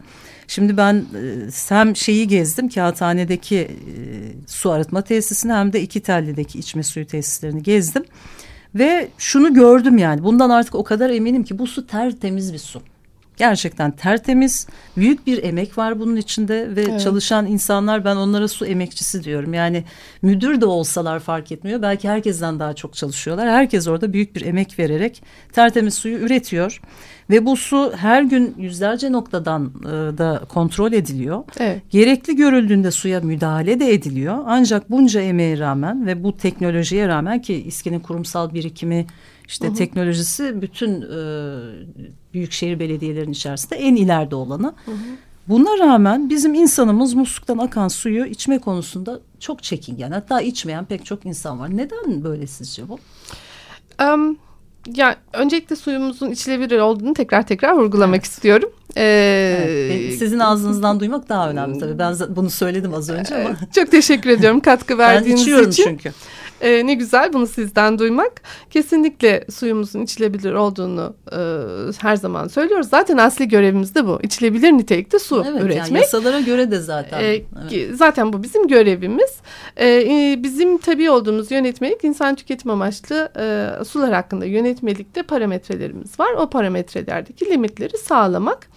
Şimdi 0.49 0.77
ben 0.77 0.95
e, 0.95 1.51
hem 1.69 1.97
şeyi 1.97 2.29
gezdim 2.29 2.69
kağıthanedeki 2.69 3.57
e, 3.59 3.69
su 4.47 4.71
arıtma 4.71 5.03
tesisini 5.03 5.53
hem 5.53 5.73
de 5.73 5.81
iki 5.81 6.01
tellideki 6.01 6.59
içme 6.59 6.83
suyu 6.83 7.07
tesislerini 7.07 7.63
gezdim. 7.63 8.05
Ve 8.75 9.09
şunu 9.19 9.55
gördüm 9.55 9.99
yani 9.99 10.25
bundan 10.25 10.51
artık 10.51 10.75
o 10.75 10.85
kadar 10.85 11.11
eminim 11.11 11.45
ki 11.45 11.59
bu 11.59 11.67
su 11.67 11.87
tertemiz 11.87 12.53
bir 12.53 12.59
su. 12.59 12.83
Gerçekten 13.43 13.91
tertemiz, 13.91 14.67
büyük 14.97 15.27
bir 15.27 15.45
emek 15.45 15.79
var 15.79 16.01
bunun 16.01 16.17
içinde 16.17 16.77
ve 16.77 16.83
evet. 16.83 17.01
çalışan 17.01 17.47
insanlar 17.47 18.05
ben 18.05 18.17
onlara 18.17 18.49
su 18.49 18.67
emekçisi 18.67 19.25
diyorum. 19.25 19.55
Yani 19.55 19.85
müdür 20.23 20.61
de 20.61 20.67
olsalar 20.67 21.21
fark 21.21 21.53
etmiyor. 21.53 21.83
Belki 21.83 22.09
herkesten 22.09 22.61
daha 22.61 22.75
çok 22.75 22.95
çalışıyorlar. 22.95 23.49
Herkes 23.49 23.89
orada 23.89 24.13
büyük 24.13 24.37
bir 24.37 24.47
emek 24.47 24.79
vererek 24.79 25.23
tertemiz 25.53 25.95
suyu 25.95 26.19
üretiyor. 26.19 26.81
Ve 27.31 27.47
bu 27.47 27.57
su 27.57 27.93
her 27.97 28.23
gün 28.23 28.55
yüzlerce 28.59 29.13
noktadan 29.13 29.73
e, 29.85 30.19
da 30.19 30.43
kontrol 30.49 30.93
ediliyor. 30.93 31.45
Evet. 31.59 31.83
Gerekli 31.91 32.37
görüldüğünde 32.37 32.91
suya 32.91 33.21
müdahale 33.21 33.81
de 33.81 33.93
ediliyor. 33.93 34.39
Ancak 34.47 34.91
bunca 34.91 35.21
emeğe 35.21 35.59
rağmen 35.59 36.07
ve 36.07 36.25
bu 36.25 36.37
teknolojiye 36.37 37.09
rağmen 37.09 37.43
ki 37.43 37.55
İSKİ'nin 37.55 38.01
kurumsal 38.01 38.55
birikimi 38.55 39.07
işte 39.49 39.67
hı 39.67 39.71
hı. 39.71 39.75
teknolojisi 39.75 40.63
bütün 40.63 41.03
e, 41.03 41.15
büyükşehir 42.35 42.81
belediyelerinin 42.81 43.33
içerisinde 43.33 43.77
en 43.77 43.97
ileride 43.97 44.35
olanı. 44.35 44.75
Hı 44.85 44.91
hı. 44.91 44.97
Buna 45.49 45.79
rağmen 45.79 46.31
bizim 46.31 46.55
insanımız 46.55 47.15
musluktan 47.15 47.59
akan 47.59 47.89
suyu 47.89 48.27
içme 48.27 48.59
konusunda 48.59 49.21
çok 49.41 49.63
çekingen. 49.63 50.11
Hatta 50.11 50.41
içmeyen 50.41 50.85
pek 50.85 51.07
çok 51.07 51.27
insan 51.27 51.61
var. 51.61 51.77
Neden 51.77 52.25
böyle 52.25 52.47
sizce 52.47 52.89
bu? 52.89 52.99
Um, 54.05 54.37
ya 54.95 55.17
öncelikle 55.33 55.77
suyumuzun 55.77 56.31
içilebilir 56.31 56.79
olduğunu 56.79 57.15
tekrar 57.15 57.47
tekrar 57.47 57.73
vurgulamak 57.73 58.17
evet. 58.17 58.27
istiyorum. 58.27 58.73
Ee, 58.97 59.89
evet, 59.91 60.19
sizin 60.19 60.39
ağzınızdan 60.39 61.01
duymak 61.01 61.29
daha 61.29 61.51
önemli 61.51 61.79
tabii. 61.79 61.99
Ben 61.99 62.15
bunu 62.29 62.51
söyledim 62.51 62.95
az 62.95 63.11
önce 63.11 63.45
ama. 63.45 63.57
Çok 63.75 63.91
teşekkür 63.91 64.31
ediyorum 64.31 64.61
katkı 64.61 64.99
verdiğiniz 64.99 65.27
için. 65.27 65.37
Ben 65.37 65.43
içiyorum 65.43 65.71
için. 65.71 65.85
çünkü. 65.85 66.13
E, 66.63 66.87
ne 66.87 66.95
güzel 66.95 67.33
bunu 67.33 67.47
sizden 67.47 67.99
duymak. 67.99 68.33
Kesinlikle 68.71 69.45
suyumuzun 69.51 70.01
içilebilir 70.01 70.53
olduğunu 70.53 71.17
e, 71.33 71.39
her 72.03 72.17
zaman 72.17 72.49
söylüyoruz. 72.49 72.89
Zaten 72.89 73.17
asli 73.17 73.49
görevimiz 73.49 73.95
de 73.95 74.07
bu. 74.07 74.19
İçilebilir 74.23 74.73
nitelikte 74.73 75.19
su 75.19 75.45
evet, 75.49 75.63
üretmek. 75.63 75.89
Yani 75.89 75.99
yasalara 75.99 76.41
göre 76.41 76.71
de 76.71 76.79
zaten. 76.79 77.21
E, 77.21 77.25
evet. 77.25 77.91
Zaten 77.95 78.33
bu 78.33 78.43
bizim 78.43 78.69
görevimiz. 78.69 79.41
E, 79.77 79.89
e, 79.89 80.37
bizim 80.43 80.79
tabii 80.79 81.11
olduğumuz 81.11 81.51
yönetmelik 81.51 82.05
insan 82.05 82.35
tüketim 82.35 82.71
amaçlı 82.71 83.29
e, 83.37 83.85
sular 83.85 84.13
hakkında 84.13 84.45
yönetmelikte 84.45 85.23
parametrelerimiz 85.23 86.21
var. 86.21 86.33
O 86.33 86.51
parametrelerdeki 86.51 87.47
limitleri 87.47 87.99
sağlamak. 87.99 88.69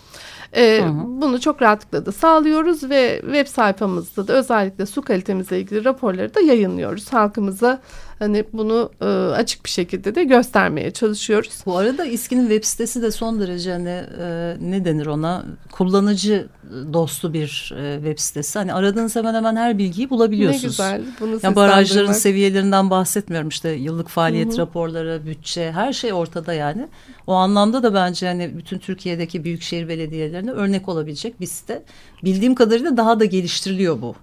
E, 0.55 0.81
hı 0.81 0.85
hı. 0.85 1.21
Bunu 1.21 1.39
çok 1.39 1.61
rahatlıkla 1.61 2.05
da 2.05 2.11
sağlıyoruz 2.11 2.89
ve 2.89 3.21
web 3.21 3.47
sayfamızda 3.47 4.27
da 4.27 4.33
özellikle 4.33 4.85
su 4.85 5.01
kalitemizle 5.01 5.59
ilgili 5.59 5.85
raporları 5.85 6.35
da 6.35 6.41
yayınlıyoruz. 6.41 7.13
Halkımıza 7.13 7.81
hani 8.19 8.45
bunu 8.53 8.91
e, 9.01 9.05
açık 9.05 9.65
bir 9.65 9.69
şekilde 9.69 10.15
de 10.15 10.23
göstermeye 10.23 10.91
çalışıyoruz. 10.91 11.63
Bu 11.65 11.77
arada 11.77 12.05
İSKİ'nin 12.05 12.49
web 12.49 12.63
sitesi 12.63 13.01
de 13.01 13.11
son 13.11 13.39
derece 13.39 13.71
hani 13.71 14.03
e, 14.19 14.57
ne 14.61 14.85
denir 14.85 15.05
ona 15.05 15.45
kullanıcı 15.71 16.47
dostu 16.93 17.33
bir 17.33 17.73
e, 17.77 17.95
web 17.95 18.19
sitesi. 18.19 18.59
Hani 18.59 18.73
aradığınız 18.73 19.15
hemen 19.15 19.33
hemen 19.33 19.55
her 19.55 19.77
bilgiyi 19.77 20.09
bulabiliyorsunuz. 20.09 20.63
Ne 20.63 20.67
güzel. 20.67 21.01
Bunu 21.19 21.39
yani 21.43 21.55
barajların 21.55 22.11
seviyelerinden 22.11 22.89
bahsetmiyorum 22.89 23.49
işte 23.49 23.69
yıllık 23.69 24.09
faaliyet 24.09 24.47
Hı 24.47 24.55
-hı. 24.55 24.57
raporları, 24.57 25.21
bütçe 25.25 25.71
her 25.71 25.93
şey 25.93 26.13
ortada 26.13 26.53
yani. 26.53 26.87
O 27.27 27.33
anlamda 27.33 27.83
da 27.83 27.93
bence 27.93 28.27
hani 28.27 28.57
bütün 28.57 28.79
Türkiye'deki 28.79 29.43
büyükşehir 29.43 29.87
belediyelerine 29.87 30.51
örnek 30.51 30.89
olabilecek 30.89 31.39
bir 31.41 31.45
site. 31.45 31.83
Bildiğim 32.23 32.55
kadarıyla 32.55 32.97
daha 32.97 33.19
da 33.19 33.25
geliştiriliyor 33.25 34.01
bu. 34.01 34.15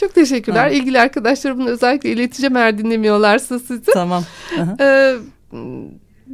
Çok 0.00 0.14
teşekkürler. 0.14 0.64
Ha. 0.64 0.68
İlgili 0.68 1.00
arkadaşlar 1.00 1.58
bunu 1.58 1.68
özellikle 1.68 2.12
ileteceğim 2.12 2.56
eğer 2.56 2.78
dinlemiyorlarsa 2.78 3.58
sizi. 3.58 3.92
Tamam. 3.92 4.24
Ee, 4.80 5.14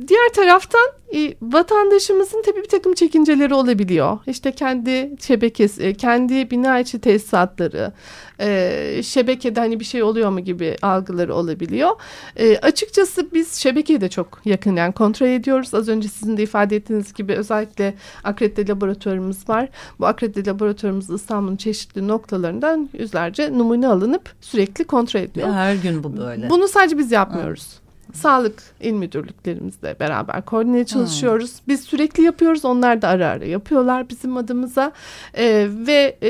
diğer 0.08 0.28
taraftan 0.34 0.86
e, 1.14 1.34
vatandaşımızın 1.42 2.42
tabii 2.42 2.62
bir 2.62 2.68
takım 2.68 2.94
çekinceleri 2.94 3.54
olabiliyor. 3.54 4.18
İşte 4.26 4.52
kendi 4.52 5.10
şebekesi, 5.20 5.82
e, 5.82 5.94
kendi 5.94 6.50
bina 6.50 6.78
içi 6.78 7.00
tesisatları, 7.00 7.92
e, 8.40 9.00
şebekede 9.04 9.60
hani 9.60 9.80
bir 9.80 9.84
şey 9.84 10.02
oluyor 10.02 10.30
mu 10.30 10.40
gibi 10.40 10.76
algıları 10.82 11.34
olabiliyor. 11.34 11.90
E, 12.36 12.58
açıkçası 12.58 13.28
biz 13.32 13.54
şebekeyi 13.54 14.00
de 14.00 14.08
çok 14.08 14.40
yakından 14.44 14.92
kontrol 14.92 15.26
ediyoruz. 15.26 15.74
Az 15.74 15.88
önce 15.88 16.08
sizin 16.08 16.36
de 16.36 16.42
ifade 16.42 16.76
ettiğiniz 16.76 17.14
gibi 17.14 17.32
özellikle 17.32 17.94
akredite 18.24 18.68
laboratuvarımız 18.68 19.48
var. 19.48 19.68
Bu 20.00 20.06
akredite 20.06 20.50
laboratuvarımız 20.50 21.10
İstanbul'un 21.10 21.56
çeşitli 21.56 22.08
noktalarından 22.08 22.88
yüzlerce 22.92 23.58
numune 23.58 23.88
alınıp 23.88 24.30
sürekli 24.40 24.84
kontrol 24.84 25.20
ediliyor. 25.20 25.52
Her 25.52 25.74
gün 25.74 26.04
bu 26.04 26.16
böyle. 26.16 26.50
Bunu 26.50 26.68
sadece 26.68 26.98
biz 26.98 27.12
yapmıyoruz. 27.12 27.78
Hı. 27.78 27.83
Sağlık 28.14 28.62
il 28.80 28.92
müdürlüklerimizle 28.92 29.96
beraber 30.00 30.44
koordine 30.44 30.86
çalışıyoruz. 30.86 31.50
Hmm. 31.50 31.64
Biz 31.68 31.80
sürekli 31.80 32.22
yapıyoruz. 32.22 32.64
Onlar 32.64 33.02
da 33.02 33.08
ara 33.08 33.28
ara 33.28 33.44
yapıyorlar 33.44 34.08
bizim 34.08 34.36
adımıza. 34.36 34.92
Ee, 35.34 35.68
ve 35.86 36.16
e, 36.22 36.28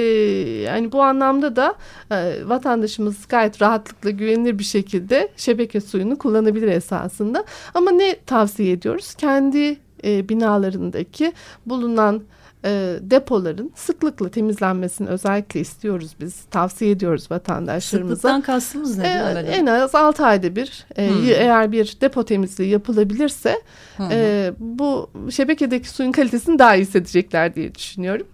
yani 0.63 0.93
bu 0.93 1.03
anlamda 1.03 1.57
da 1.57 1.75
e, 2.11 2.49
vatandaşımız 2.49 3.29
gayet 3.29 3.63
rahatlıkla 3.63 4.11
güvenilir 4.11 4.59
bir 4.59 4.65
şekilde 4.65 5.29
şebeke 5.37 5.81
suyunu 5.81 6.19
kullanabilir 6.19 6.69
esasında. 6.69 7.45
Ama 7.75 7.91
ne 7.91 8.17
tavsiye 8.27 8.73
ediyoruz? 8.73 9.15
Kendi 9.15 9.77
e, 10.05 10.29
binalarındaki 10.29 11.33
bulunan 11.67 12.23
e, 12.65 12.99
depoların 13.01 13.73
sıklıkla 13.75 14.29
temizlenmesini 14.29 15.09
özellikle 15.09 15.61
istiyoruz 15.61 16.15
biz. 16.21 16.45
Tavsiye 16.51 16.91
ediyoruz 16.91 17.31
vatandaşlarımıza. 17.31 18.17
Sıklıktan 18.17 18.41
kastımız 18.41 18.99
ne? 18.99 19.07
E, 19.07 19.51
en 19.51 19.67
az 19.67 19.95
6 19.95 20.27
ayda 20.27 20.57
bir 20.57 20.87
e, 20.97 21.11
hmm. 21.11 21.29
eğer 21.29 21.73
bir 21.73 21.97
depo 22.01 22.25
temizliği 22.25 22.71
yapılabilirse 22.71 23.63
hmm. 23.97 24.09
e, 24.11 24.53
bu 24.59 25.11
şebekedeki 25.31 25.89
suyun 25.89 26.13
kalitesini 26.13 26.59
daha 26.59 26.77
iyi 26.77 26.83
hissedecekler 26.83 27.55
diye 27.55 27.75
düşünüyorum. 27.75 28.27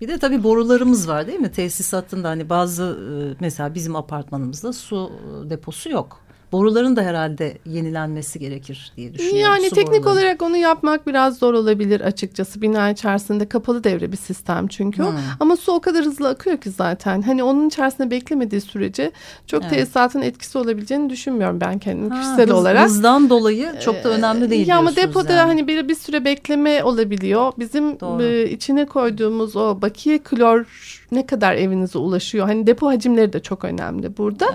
Bir 0.00 0.08
de 0.08 0.18
tabii 0.18 0.42
borularımız 0.42 1.08
var 1.08 1.26
değil 1.26 1.40
mi? 1.40 1.52
Tesisatında 1.52 2.28
hani 2.28 2.48
bazı 2.48 2.82
e, 2.84 3.36
mesela 3.40 3.74
bizim 3.74 3.96
apartmanımızda 3.96 4.72
su 4.72 5.12
deposu 5.50 5.90
yok. 5.90 6.20
Boruların 6.52 6.96
da 6.96 7.02
herhalde 7.02 7.58
yenilenmesi 7.66 8.38
gerekir 8.38 8.92
diye 8.96 9.14
düşünüyorum. 9.14 9.40
Yani 9.42 9.68
Su 9.68 9.74
teknik 9.74 10.04
boruları. 10.04 10.12
olarak 10.24 10.42
onu 10.42 10.56
yapmak 10.56 11.06
biraz 11.06 11.38
zor 11.38 11.54
olabilir 11.54 12.00
açıkçası. 12.00 12.62
Bina 12.62 12.90
içerisinde 12.90 13.48
kapalı 13.48 13.84
devre 13.84 14.12
bir 14.12 14.16
sistem 14.16 14.66
çünkü. 14.68 15.02
Hmm. 15.02 15.12
Ama 15.40 15.56
su 15.56 15.72
o 15.72 15.80
kadar 15.80 16.04
hızlı 16.04 16.28
akıyor 16.28 16.56
ki 16.58 16.70
zaten. 16.70 17.22
Hani 17.22 17.42
onun 17.42 17.68
içerisinde 17.68 18.10
beklemediği 18.10 18.60
sürece 18.60 19.12
çok 19.46 19.62
Evet. 19.62 19.72
tesisatın 19.74 20.22
etkisi 20.22 20.58
olabileceğini 20.58 21.10
düşünmüyorum 21.10 21.60
ben 21.60 21.78
kendim 21.78 22.10
Ha, 22.10 22.20
kişisel 22.20 22.44
hız- 22.48 22.54
olarak. 22.54 22.84
Hızdan 22.88 23.30
dolayı 23.30 23.72
çok 23.84 24.04
da 24.04 24.08
önemli 24.08 24.50
değil 24.50 24.66
Ya 24.68 24.78
ama 24.78 24.96
depoda 24.96 25.32
yani. 25.32 25.46
hani 25.48 25.66
bir, 25.68 25.88
bir 25.88 25.94
süre 25.94 26.24
bekleme 26.24 26.84
olabiliyor. 26.84 27.52
Bizim 27.58 28.00
Doğru. 28.00 28.22
e, 28.22 28.50
içine 28.50 28.86
koyduğumuz 28.86 29.56
o 29.56 29.82
bakiye 29.82 30.18
klor 30.18 30.66
ne 31.12 31.26
kadar 31.26 31.54
evinize 31.54 31.98
ulaşıyor? 31.98 32.46
Hani 32.46 32.66
depo 32.66 32.88
hacimleri 32.88 33.32
de 33.32 33.40
çok 33.40 33.64
önemli 33.64 34.16
burada. 34.16 34.46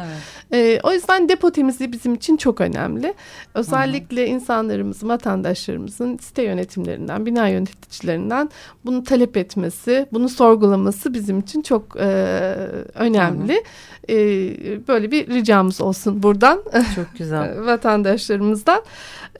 Evet. 0.52 0.78
E, 0.78 0.88
o 0.88 0.92
yüzden 0.92 1.30
depo 1.30 1.52
temizliği 1.52 1.92
bizim 1.92 2.14
için 2.14 2.38
çok 2.38 2.62
önemli. 2.62 3.14
Özellikle 3.54 4.28
insanlarımızın, 4.28 5.10
vatandaşlarımızın 5.10 6.18
site 6.18 6.44
yönetimlerinden, 6.44 7.26
bina 7.26 7.48
yöneticilerinden 7.48 8.50
bunu 8.86 9.04
talep 9.04 9.38
etmesi, 9.38 10.08
bunu 10.14 10.30
sorgulaması 10.30 11.14
bizim 11.14 11.40
için 11.40 11.62
çok 11.62 11.98
e, 12.00 12.06
önemli. 12.96 13.64
E, 14.10 14.18
böyle 14.88 15.12
bir 15.12 15.28
ricamız 15.28 15.82
olsun 15.82 16.24
buradan 16.24 16.64
Çok 16.96 17.18
güzel. 17.18 17.66
vatandaşlarımızdan. 17.66 18.82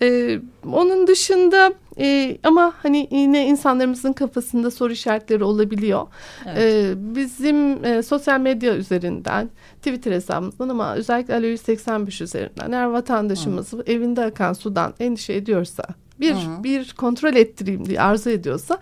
E, 0.02 0.40
onun 0.74 1.08
dışında 1.08 1.74
e, 2.00 2.38
ama 2.44 2.74
hani 2.78 3.08
yine 3.12 3.48
insanlarımızın 3.48 4.14
kafasında 4.14 4.72
soru 4.72 4.94
işaretleri 4.94 5.44
olabiliyor. 5.44 6.08
Evet. 6.46 6.58
E, 6.58 6.94
bizim 7.16 7.86
e, 7.86 8.04
sosyal 8.04 8.40
medya 8.40 8.76
üzerinden, 8.76 9.50
Twitter 9.78 10.12
hesabımızdan 10.12 10.70
ama 10.70 10.96
özellikle 10.96 11.36
Alo 11.36 11.46
185 11.46 12.22
üzerinden 12.22 12.72
eğer 12.72 12.86
vatandaşımız 12.86 13.74
evinde 13.86 14.26
akan 14.26 14.54
sudan 14.54 14.94
endişe 15.00 15.34
ediyorsa, 15.34 15.84
bir 16.20 16.34
Hı. 16.34 16.64
bir 16.64 16.94
kontrol 16.94 17.36
ettireyim 17.36 17.86
diye 17.86 18.02
arzu 18.02 18.30
ediyorsa 18.30 18.78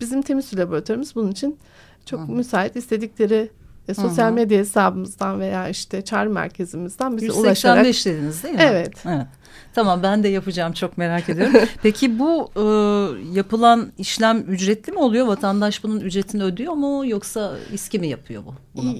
bizim 0.00 0.22
temiz 0.22 0.44
su 0.44 0.58
laboratuvarımız 0.58 1.14
bunun 1.14 1.30
için 1.30 1.58
çok 2.06 2.20
Hı. 2.20 2.32
müsait 2.32 2.76
istedikleri 2.76 3.50
e, 3.88 3.94
sosyal 3.94 4.26
Hı 4.26 4.30
hı. 4.30 4.34
medya 4.34 4.58
hesabımızdan 4.58 5.40
veya 5.40 5.68
işte 5.68 6.02
çağrı 6.02 6.30
merkezimizden 6.30 7.16
bize 7.16 7.32
ulaşarak 7.32 7.86
185 7.86 8.06
dediniz 8.06 8.42
değil 8.42 8.54
mi? 8.54 8.60
Evet. 8.64 8.94
Evet. 9.06 9.26
Tamam 9.74 10.02
ben 10.02 10.22
de 10.22 10.28
yapacağım 10.28 10.72
çok 10.72 10.98
merak 10.98 11.28
ediyorum. 11.28 11.54
Peki 11.82 12.18
bu 12.18 12.50
e, 12.56 12.62
yapılan 13.36 13.92
işlem 13.98 14.38
ücretli 14.48 14.92
mi 14.92 14.98
oluyor? 14.98 15.26
Vatandaş 15.26 15.84
bunun 15.84 16.00
ücretini 16.00 16.42
ödüyor 16.42 16.72
mu 16.72 17.06
yoksa 17.06 17.54
İSKİ 17.72 17.98
mi 17.98 18.08
yapıyor 18.08 18.42
bu? 18.46 18.54
Bunu? 18.74 18.94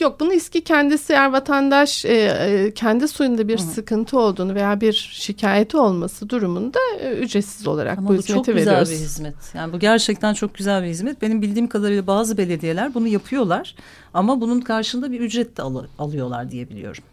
Yok 0.00 0.20
bunu 0.20 0.32
İSKİ 0.32 0.64
kendisi 0.64 1.12
eğer 1.12 1.32
vatandaş 1.32 2.04
e, 2.04 2.08
e, 2.08 2.74
kendi 2.74 3.08
suyunda 3.08 3.48
bir 3.48 3.58
Hı 3.58 3.62
sıkıntı 3.62 4.18
olduğunu 4.18 4.54
veya 4.54 4.80
bir 4.80 4.92
şikayeti 5.12 5.76
olması 5.76 6.28
durumunda 6.28 6.78
e, 7.00 7.12
ücretsiz 7.12 7.66
olarak 7.66 7.98
Ama 7.98 8.08
bu 8.08 8.12
bu 8.12 8.18
hizmeti 8.18 8.32
çok 8.32 8.46
güzel 8.46 8.66
veriyoruz. 8.66 8.90
bir 8.90 8.96
hizmet. 8.96 9.34
Yani 9.54 9.72
bu 9.72 9.78
gerçekten 9.78 10.34
çok 10.34 10.54
güzel 10.54 10.82
bir 10.82 10.88
hizmet. 10.88 11.22
Benim 11.22 11.42
bildiğim 11.42 11.68
kadarıyla 11.68 12.06
bazı 12.06 12.38
belediyeler 12.38 12.94
bunu 12.94 13.08
yapıyorlar 13.08 13.74
ama 14.14 14.40
bunun 14.40 14.60
karşında 14.60 15.12
bir 15.12 15.20
ücret 15.20 15.56
de 15.56 15.62
alı- 15.62 15.88
alıyorlar 15.98 16.50
diye 16.50 16.68
biliyorum. 16.68 17.04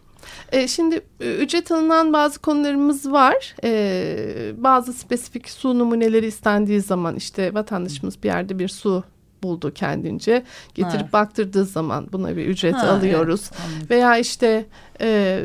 E, 0.52 0.68
şimdi 0.68 1.00
e, 1.20 1.34
ücret 1.36 1.70
alınan 1.72 2.12
bazı 2.12 2.38
konularımız 2.38 3.12
var. 3.12 3.54
E, 3.64 4.52
bazı 4.56 4.92
spesifik 4.92 5.50
su 5.50 5.78
numuneleri 5.78 6.26
istendiği 6.26 6.80
zaman 6.80 7.16
işte 7.16 7.54
vatandaşımız 7.54 8.22
bir 8.22 8.28
yerde 8.28 8.58
bir 8.58 8.68
su 8.68 9.04
buldu 9.42 9.72
kendince 9.74 10.42
getirip 10.74 11.00
Evet. 11.02 11.12
baktırdığı 11.12 11.64
zaman 11.64 12.08
buna 12.12 12.36
bir 12.36 12.46
ücret 12.46 12.74
Ha, 12.74 12.88
alıyoruz. 12.90 13.50
evet, 13.52 13.60
anladım. 13.66 13.86
Veya 13.90 14.18
işte 14.18 14.66
e, 15.00 15.40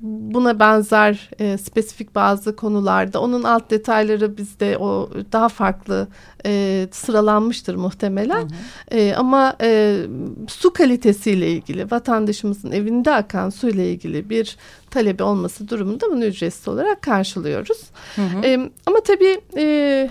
buna 0.00 0.60
benzer 0.60 1.30
e, 1.38 1.58
spesifik 1.58 2.14
bazı 2.14 2.56
konularda 2.56 3.20
onun 3.20 3.42
alt 3.42 3.70
detayları 3.70 4.36
bizde 4.36 4.78
o 4.78 5.10
daha 5.32 5.48
farklı 5.48 6.08
e, 6.46 6.88
sıralanmıştır 6.92 7.74
muhtemelen. 7.74 8.40
Hı 8.40 8.46
hı. 8.46 8.98
E, 8.98 9.14
ama 9.14 9.56
e, 9.60 10.00
su 10.48 10.72
kalitesiyle 10.72 11.52
ilgili 11.52 11.90
vatandaşımızın 11.90 12.72
evinde 12.72 13.10
akan 13.10 13.50
suyla 13.50 13.82
ilgili 13.84 14.30
bir 14.30 14.56
talebi 14.90 15.22
olması 15.22 15.68
durumunda 15.68 16.10
bunu 16.10 16.24
ücretsiz 16.24 16.68
olarak 16.68 17.02
karşılıyoruz. 17.02 17.80
Hı 18.16 18.22
hı. 18.22 18.46
E, 18.46 18.70
ama 18.86 19.00
tabii 19.00 19.40
e, 19.56 20.10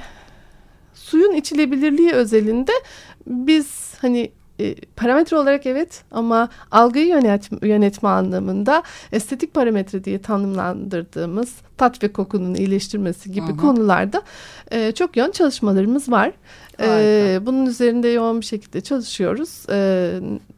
suyun 0.93 1.34
içilebilirliği 1.34 2.12
özelinde 2.12 2.71
biz 3.28 3.93
hani 4.02 4.32
e, 4.60 4.76
parametre 4.76 5.38
olarak 5.38 5.65
evet 5.65 6.04
ama 6.12 6.50
algıyı 6.72 7.08
yönet, 7.08 7.50
yönetme 7.62 8.10
anlamında 8.10 8.84
estetik 9.12 9.54
parametre 9.54 10.04
diye 10.04 10.22
tanımlandırdığımız 10.22 11.56
tat 11.78 12.04
ve 12.04 12.12
kokunun 12.12 12.54
iyileştirmesi 12.54 13.32
gibi 13.32 13.52
hı. 13.52 13.58
konularda 13.58 14.22
e, 14.72 14.91
çok 14.91 15.17
yoğun 15.17 15.32
çalışmalarımız 15.32 16.12
var. 16.12 16.32
E, 16.80 17.39
bunun 17.41 17.65
üzerinde 17.65 18.08
yoğun 18.08 18.41
bir 18.41 18.46
şekilde 18.46 18.82
çalışıyoruz. 18.82 19.65
E, 19.70 20.12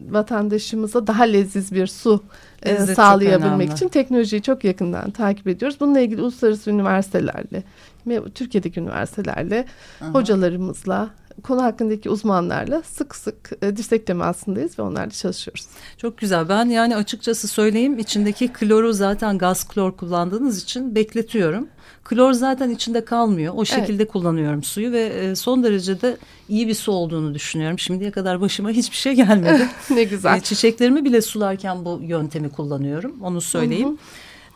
vatandaşımıza 0.09 1.07
daha 1.07 1.23
leziz 1.23 1.71
bir 1.71 1.87
su 1.87 2.23
e, 2.63 2.73
Lezzet 2.73 2.95
sağlayabilmek 2.95 3.71
için 3.71 3.87
teknolojiyi 3.87 4.41
çok 4.41 4.63
yakından 4.63 5.11
takip 5.11 5.47
ediyoruz. 5.47 5.77
Bununla 5.79 5.99
ilgili 5.99 6.21
uluslararası 6.21 6.71
üniversitelerle 6.71 7.63
ve 8.07 8.21
Türkiye'deki 8.35 8.79
üniversitelerle 8.79 9.65
hı. 9.99 10.05
hocalarımızla 10.05 11.09
konu 11.41 11.63
hakkındaki 11.63 12.09
uzmanlarla 12.09 12.81
sık 12.81 13.15
sık 13.15 13.51
e, 13.61 13.77
dirsek 13.77 14.07
temasındayız 14.07 14.79
ve 14.79 14.83
onlarla 14.83 15.11
çalışıyoruz. 15.11 15.67
Çok 15.97 16.17
güzel. 16.17 16.49
Ben 16.49 16.65
yani 16.65 16.95
açıkçası 16.95 17.47
söyleyeyim 17.47 17.99
içindeki 17.99 18.47
kloru 18.47 18.93
zaten 18.93 19.37
gaz 19.37 19.67
klor 19.67 19.91
kullandığınız 19.91 20.63
için 20.63 20.95
bekletiyorum. 20.95 21.67
Klor 22.03 22.33
zaten 22.33 22.69
içinde 22.69 23.05
kalmıyor. 23.05 23.53
O 23.57 23.65
şekilde 23.65 24.07
kullanıyorum 24.07 24.63
suyu 24.63 24.91
ve 24.91 25.01
e, 25.01 25.35
son 25.35 25.63
derece 25.63 26.01
de 26.01 26.17
iyi 26.49 26.67
bir 26.67 26.75
su 26.75 26.91
olduğunu 26.91 27.33
düşünüyorum. 27.33 27.79
Şimdiye 27.79 28.11
kadar 28.11 28.41
başıma 28.41 28.69
hiçbir 28.69 28.95
şey 28.95 29.13
gelmedi. 29.13 29.67
ne 29.89 30.03
güzel. 30.03 30.37
E, 30.37 30.39
Çiçeklerimi 30.41 31.05
bile 31.05 31.21
sularken 31.21 31.85
bu 31.85 31.99
yöntemi 32.03 32.49
kullanıyorum. 32.49 33.21
Onu 33.21 33.41
söyleyeyim. 33.41 33.97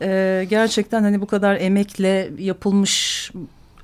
E, 0.02 0.46
gerçekten 0.50 1.04
hani 1.04 1.22
bu 1.22 1.26
kadar 1.26 1.56
emekle 1.56 2.32
yapılmış 2.38 3.32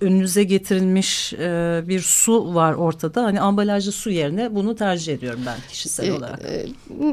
önünüze 0.01 0.43
getirilmiş 0.43 1.33
e, 1.33 1.81
bir 1.87 1.99
su 1.99 2.55
var 2.55 2.73
ortada. 2.73 3.23
Hani 3.23 3.41
ambalajlı 3.41 3.91
su 3.91 4.09
yerine 4.09 4.55
bunu 4.55 4.75
tercih 4.75 5.13
ediyorum 5.13 5.39
ben 5.45 5.57
kişisel 5.69 6.07
E, 6.07 6.13
olarak. 6.13 6.39
e, 6.45 6.65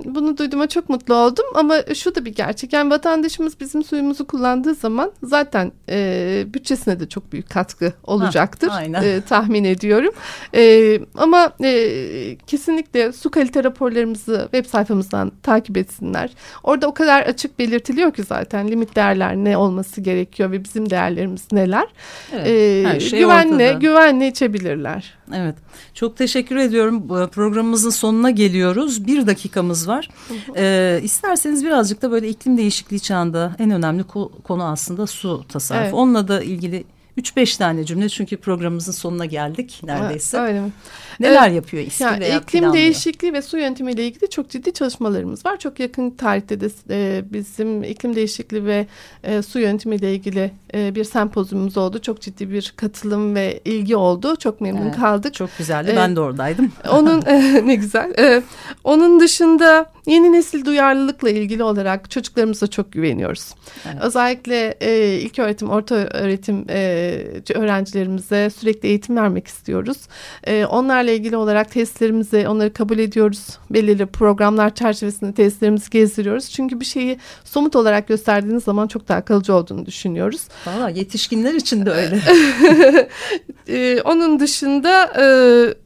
Bunu 0.05 0.37
duyduğuma 0.39 0.67
çok 0.67 0.89
mutlu 0.89 1.15
oldum 1.15 1.45
ama 1.55 1.77
şu 1.95 2.15
da 2.15 2.25
bir 2.25 2.35
gerçek. 2.35 2.73
Yani 2.73 2.91
vatandaşımız 2.91 3.61
bizim 3.61 3.85
suyumuzu 3.85 4.27
kullandığı 4.27 4.75
zaman 4.75 5.13
zaten 5.23 5.73
e, 5.89 6.45
bütçesine 6.55 7.01
de 7.01 7.09
çok 7.09 7.33
büyük 7.33 7.51
katkı 7.51 7.93
olacaktır. 8.05 8.69
aynen. 8.73 9.03
E, 9.03 9.21
tahmin 9.21 9.65
ediyorum. 9.65 10.13
E, 10.55 10.99
ama 11.15 11.53
e, 11.65 12.37
kesinlikle 12.47 13.13
su 13.13 13.31
kalite 13.31 13.65
raporlarımızı 13.65 14.41
web 14.53 14.67
sayfamızdan 14.67 15.33
takip 15.43 15.77
etsinler. 15.77 16.31
Orada 16.65 16.87
o 16.87 16.95
kadar 16.95 17.23
açık 17.23 17.59
belirtiliyor 17.59 18.13
ki 18.15 18.23
zaten 18.23 18.69
limit 18.69 18.97
değerler 18.97 19.37
ne 19.37 19.57
olması 19.57 20.01
gerekiyor 20.01 20.51
ve 20.53 20.65
bizim 20.65 20.91
değerlerimiz 20.91 21.43
neler. 21.53 21.87
Evet, 22.33 22.47
E, 22.47 22.76
her 22.85 23.01
şey 23.01 23.19
güvenle 23.19 23.67
ortada. 23.67 23.79
güvenle 23.79 24.29
içebilirler. 24.29 25.15
Evet. 25.35 25.55
Çok 25.95 26.17
teşekkür 26.17 26.57
ediyorum. 26.57 27.09
Bu 27.09 27.29
Programımızın 27.29 27.91
sonuna 27.91 28.31
geliyoruz. 28.31 29.07
Bir 29.07 29.27
dakikamız 29.27 29.89
var. 29.89 30.09
Ee, 30.57 31.01
isterseniz 31.03 31.65
birazcık 31.65 32.03
da 32.03 32.11
böyle 32.11 32.29
iklim 32.29 32.59
değişikliği 32.59 33.01
çağında 33.01 33.57
en 33.59 33.71
önemli 33.71 34.03
ko- 34.03 34.43
konu 34.43 34.65
aslında 34.65 35.07
su 35.07 35.45
tasarrufu. 35.49 35.85
Evet. 35.85 35.95
Onunla 35.95 36.29
da 36.29 36.43
ilgili 36.43 36.85
3-5 37.19 37.59
tane 37.59 37.85
cümle 37.85 38.09
çünkü 38.09 38.37
programımızın 38.37 38.93
sonuna 38.93 39.25
geldik 39.25 39.81
neredeyse. 39.83 40.39
Öyle 40.39 40.61
mi? 40.61 40.71
Neler 41.21 41.49
yapıyor 41.51 41.83
İSKİ 41.83 42.03
Yani 42.03 42.21
veya 42.21 42.37
iklim 42.39 42.61
planlıyor? 42.61 42.75
değişikliği 42.85 43.33
ve 43.33 43.43
su 43.43 43.59
yönetimiyle 43.59 44.07
ilgili 44.07 44.31
çok 44.31 44.51
ciddi 44.51 44.73
çalışmalarımız 44.73 45.47
var. 45.47 45.59
Çok 45.59 45.81
yakın 45.81 46.11
tarihte 46.11 46.61
de 46.61 46.69
e, 46.91 47.25
bizim 47.33 47.85
iklim 47.85 48.17
değişikliği 48.17 48.65
ve 48.65 48.87
e, 49.25 49.43
su 49.43 49.59
yönetimiyle 49.59 50.15
ilgili 50.15 50.51
e, 50.75 50.95
bir 50.95 51.05
sempozyumumuz 51.05 51.77
oldu. 51.77 51.99
Çok 52.03 52.21
ciddi 52.21 52.51
bir 52.51 52.75
katılım 52.77 53.35
ve 53.35 53.61
ilgi 53.65 53.97
oldu. 53.97 54.37
Çok 54.37 54.61
memnun 54.61 54.83
Evet, 54.87 54.97
kaldık. 54.97 55.35
Çok 55.35 55.51
güzeldi. 55.59 55.87
Evet. 55.89 55.99
Ben 55.99 56.17
de 56.17 56.21
oradaydım. 56.21 56.73
Onun 56.91 57.23
ne 57.67 57.75
güzel. 57.75 58.13
E, 58.19 58.43
onun 58.85 59.21
dışında 59.21 59.91
yeni 60.07 60.33
nesil 60.33 60.65
duyarlılıkla 60.65 61.31
ilgili 61.31 61.63
olarak 61.63 62.11
çocuklarımıza 62.11 62.67
çok 62.67 62.93
güveniyoruz. 62.93 63.55
Evet. 63.87 64.03
Özellikle 64.03 64.75
e, 64.81 65.19
ilk 65.21 65.39
öğretim, 65.39 65.71
orta 65.71 65.95
öğretim 65.95 66.65
e, 66.71 67.06
öğrencilerimize 67.55 68.51
sürekli 68.51 68.89
eğitim 68.89 69.17
vermek 69.17 69.47
istiyoruz. 69.47 69.99
E, 70.45 70.65
onlarla 70.65 71.11
ilgili 71.11 71.37
olarak 71.37 71.71
testlerimizi, 71.71 72.49
onları 72.49 72.73
kabul 72.73 72.99
ediyoruz. 72.99 73.59
Belirli 73.71 74.07
programlar 74.07 74.75
çerçevesinde 74.75 75.33
testlerimizi 75.33 75.91
gezdiriyoruz. 75.91 76.51
Çünkü 76.51 76.81
bir 76.81 76.85
şeyi 76.85 77.19
somut 77.45 77.77
olarak 77.77 78.09
gösterdiğiniz 78.09 78.65
zaman 78.65 78.87
çok 78.87 79.09
daha 79.09 79.25
kalıcı 79.25 79.55
olduğunu 79.55 79.87
düşünüyoruz. 79.87 80.43
Valla 80.67 80.89
yetişkinler 80.89 81.55
için 81.55 81.87
de 81.87 81.91
öyle. 81.91 82.21
E, 83.69 84.01
onun 84.05 84.41
dışında 84.41 85.13
e, 85.19 85.27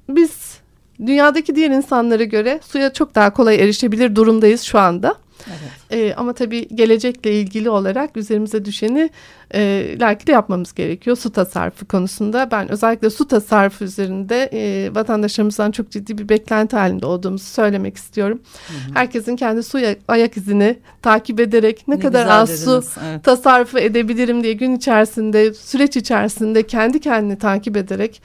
biz 0.08 0.58
dünyadaki 1.06 1.54
diğer 1.54 1.70
insanlara 1.70 2.24
göre 2.24 2.60
suya 2.62 2.92
çok 2.92 3.14
daha 3.14 3.32
kolay 3.32 3.54
erişebilir 3.54 4.16
durumdayız 4.16 4.62
şu 4.62 4.78
anda. 4.78 5.14
Evet. 5.48 6.00
E, 6.00 6.14
ama 6.14 6.32
tabii 6.32 6.68
gelecekle 6.68 7.40
ilgili 7.40 7.70
olarak 7.70 8.16
üzerimize 8.16 8.64
düşeni 8.64 9.10
e, 9.54 9.96
layıklı 10.00 10.32
yapmamız 10.32 10.74
gerekiyor 10.74 11.16
su 11.16 11.32
tasarrufu 11.32 11.88
konusunda. 11.88 12.50
Ben 12.50 12.72
özellikle 12.72 13.10
su 13.10 13.28
tasarrufu 13.28 13.84
üzerinde 13.84 14.50
e, 14.52 14.94
vatandaşlarımızdan 14.94 15.70
çok 15.70 15.90
ciddi 15.90 16.18
bir 16.18 16.28
beklenti 16.28 16.76
halinde 16.76 17.06
olduğumuzu 17.06 17.44
söylemek 17.44 17.96
istiyorum. 17.96 18.40
Hı 18.68 18.72
hı. 18.72 18.94
Herkesin 18.94 19.36
kendi 19.36 19.62
su 19.62 19.78
ayak 20.08 20.36
izini 20.36 20.78
takip 21.02 21.40
ederek 21.40 21.88
ne, 21.88 21.96
ne 21.96 22.00
kadar 22.00 22.26
az 22.26 22.48
dediniz. 22.48 22.64
su 22.64 23.00
evet. 23.06 23.24
tasarrufu 23.24 23.78
edebilirim 23.78 24.42
diye 24.42 24.52
gün 24.52 24.76
içerisinde 24.76 25.54
süreç 25.54 25.96
içerisinde 25.96 26.66
kendi 26.66 27.00
kendini 27.00 27.38
takip 27.38 27.76
ederek 27.76 28.22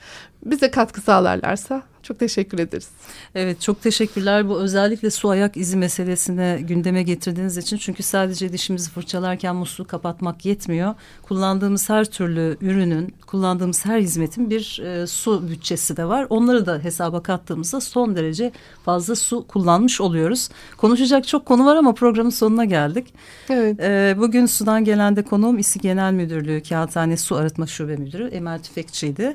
bize 0.50 0.70
katkı 0.70 1.00
sağlarlarsa 1.00 1.82
çok 2.06 2.18
teşekkür 2.18 2.58
ederiz. 2.58 2.88
Evet 3.34 3.60
çok 3.60 3.82
teşekkürler. 3.82 4.48
Bu 4.48 4.58
özellikle 4.58 5.10
su 5.10 5.28
ayak 5.28 5.56
izi 5.56 5.76
meselesine 5.76 6.58
gündeme 6.62 7.02
getirdiğiniz 7.02 7.56
için. 7.56 7.76
Çünkü 7.76 8.02
sadece 8.02 8.52
dişimizi 8.52 8.90
fırçalarken 8.90 9.56
musluğu 9.56 9.86
kapatmak 9.86 10.44
yetmiyor. 10.44 10.94
Kullandığımız 11.22 11.88
her 11.88 12.04
türlü 12.04 12.56
ürünün, 12.60 13.14
kullandığımız 13.26 13.84
her 13.84 14.00
hizmetin 14.00 14.50
bir 14.50 14.80
e, 14.84 15.06
su 15.06 15.48
bütçesi 15.50 15.96
de 15.96 16.04
var. 16.04 16.26
Onları 16.30 16.66
da 16.66 16.78
hesaba 16.78 17.22
kattığımızda 17.22 17.80
son 17.80 18.16
derece 18.16 18.52
fazla 18.84 19.14
su 19.14 19.46
kullanmış 19.46 20.00
oluyoruz. 20.00 20.48
Konuşacak 20.76 21.28
çok 21.28 21.46
konu 21.46 21.66
var 21.66 21.76
ama 21.76 21.94
programın 21.94 22.30
sonuna 22.30 22.64
geldik. 22.64 23.14
Evet. 23.50 23.80
E, 23.80 24.14
bugün 24.18 24.46
sudan 24.46 24.84
gelen 24.84 25.16
de 25.16 25.22
konuğum 25.22 25.58
İSİ 25.58 25.78
Genel 25.78 26.12
Müdürlüğü 26.12 26.62
Kağıthane 26.62 27.16
Su 27.16 27.36
Arıtma 27.36 27.66
Şube 27.66 27.96
Müdürü 27.96 28.28
Emel 28.28 28.62
Tüfekçi'ydi. 28.62 29.34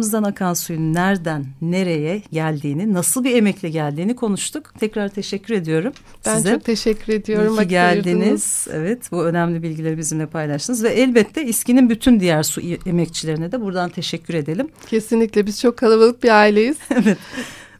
Musluklarımızdan 0.00 0.30
akan 0.30 0.54
suyun 0.54 0.94
nereden, 0.94 1.46
nereye 1.62 2.22
geldiğini, 2.32 2.94
nasıl 2.94 3.24
bir 3.24 3.36
emekle 3.36 3.68
geldiğini 3.68 4.16
konuştuk. 4.16 4.74
Tekrar 4.80 5.08
teşekkür 5.08 5.54
ediyorum 5.54 5.92
ben 6.26 6.36
size. 6.36 6.48
Ben 6.48 6.54
çok 6.54 6.64
teşekkür 6.64 7.12
ediyorum. 7.12 7.54
İyi 7.54 7.62
ki 7.62 7.68
geldiniz. 7.68 8.66
Evet 8.72 9.12
bu 9.12 9.24
önemli 9.24 9.62
bilgileri 9.62 9.98
bizimle 9.98 10.26
paylaştınız. 10.26 10.84
Ve 10.84 10.88
elbette 10.88 11.44
İSKİ'nin 11.44 11.90
bütün 11.90 12.20
diğer 12.20 12.42
su 12.42 12.60
emekçilerine 12.86 13.52
de 13.52 13.60
buradan 13.60 13.90
teşekkür 13.90 14.34
edelim. 14.34 14.68
Kesinlikle 14.86 15.46
biz 15.46 15.60
çok 15.60 15.76
kalabalık 15.76 16.22
bir 16.22 16.30
aileyiz. 16.30 16.76
evet. 16.90 17.18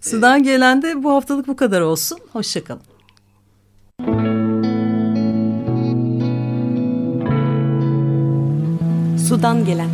Sudan 0.01 0.43
gelen 0.43 0.83
de 0.83 1.03
bu 1.03 1.11
haftalık 1.11 1.49
bu 1.49 1.57
kadar 1.57 1.81
olsun. 1.81 2.19
Hoşçakalın. 2.33 2.83
Sudan 9.29 9.65
gelen 9.65 9.91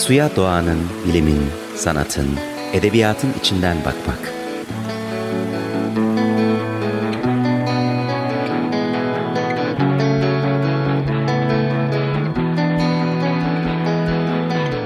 Suya 0.00 0.36
doğanın, 0.36 0.78
bilimin, 1.06 1.40
sanatın, 1.76 2.28
edebiyatın 2.72 3.32
içinden 3.40 3.76
bakmak. 3.84 4.32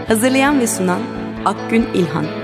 Hazırlayan 0.09 0.61
ve 0.61 0.67
sunan 0.67 1.01
Akgün 1.45 1.89
İlhan 1.95 2.44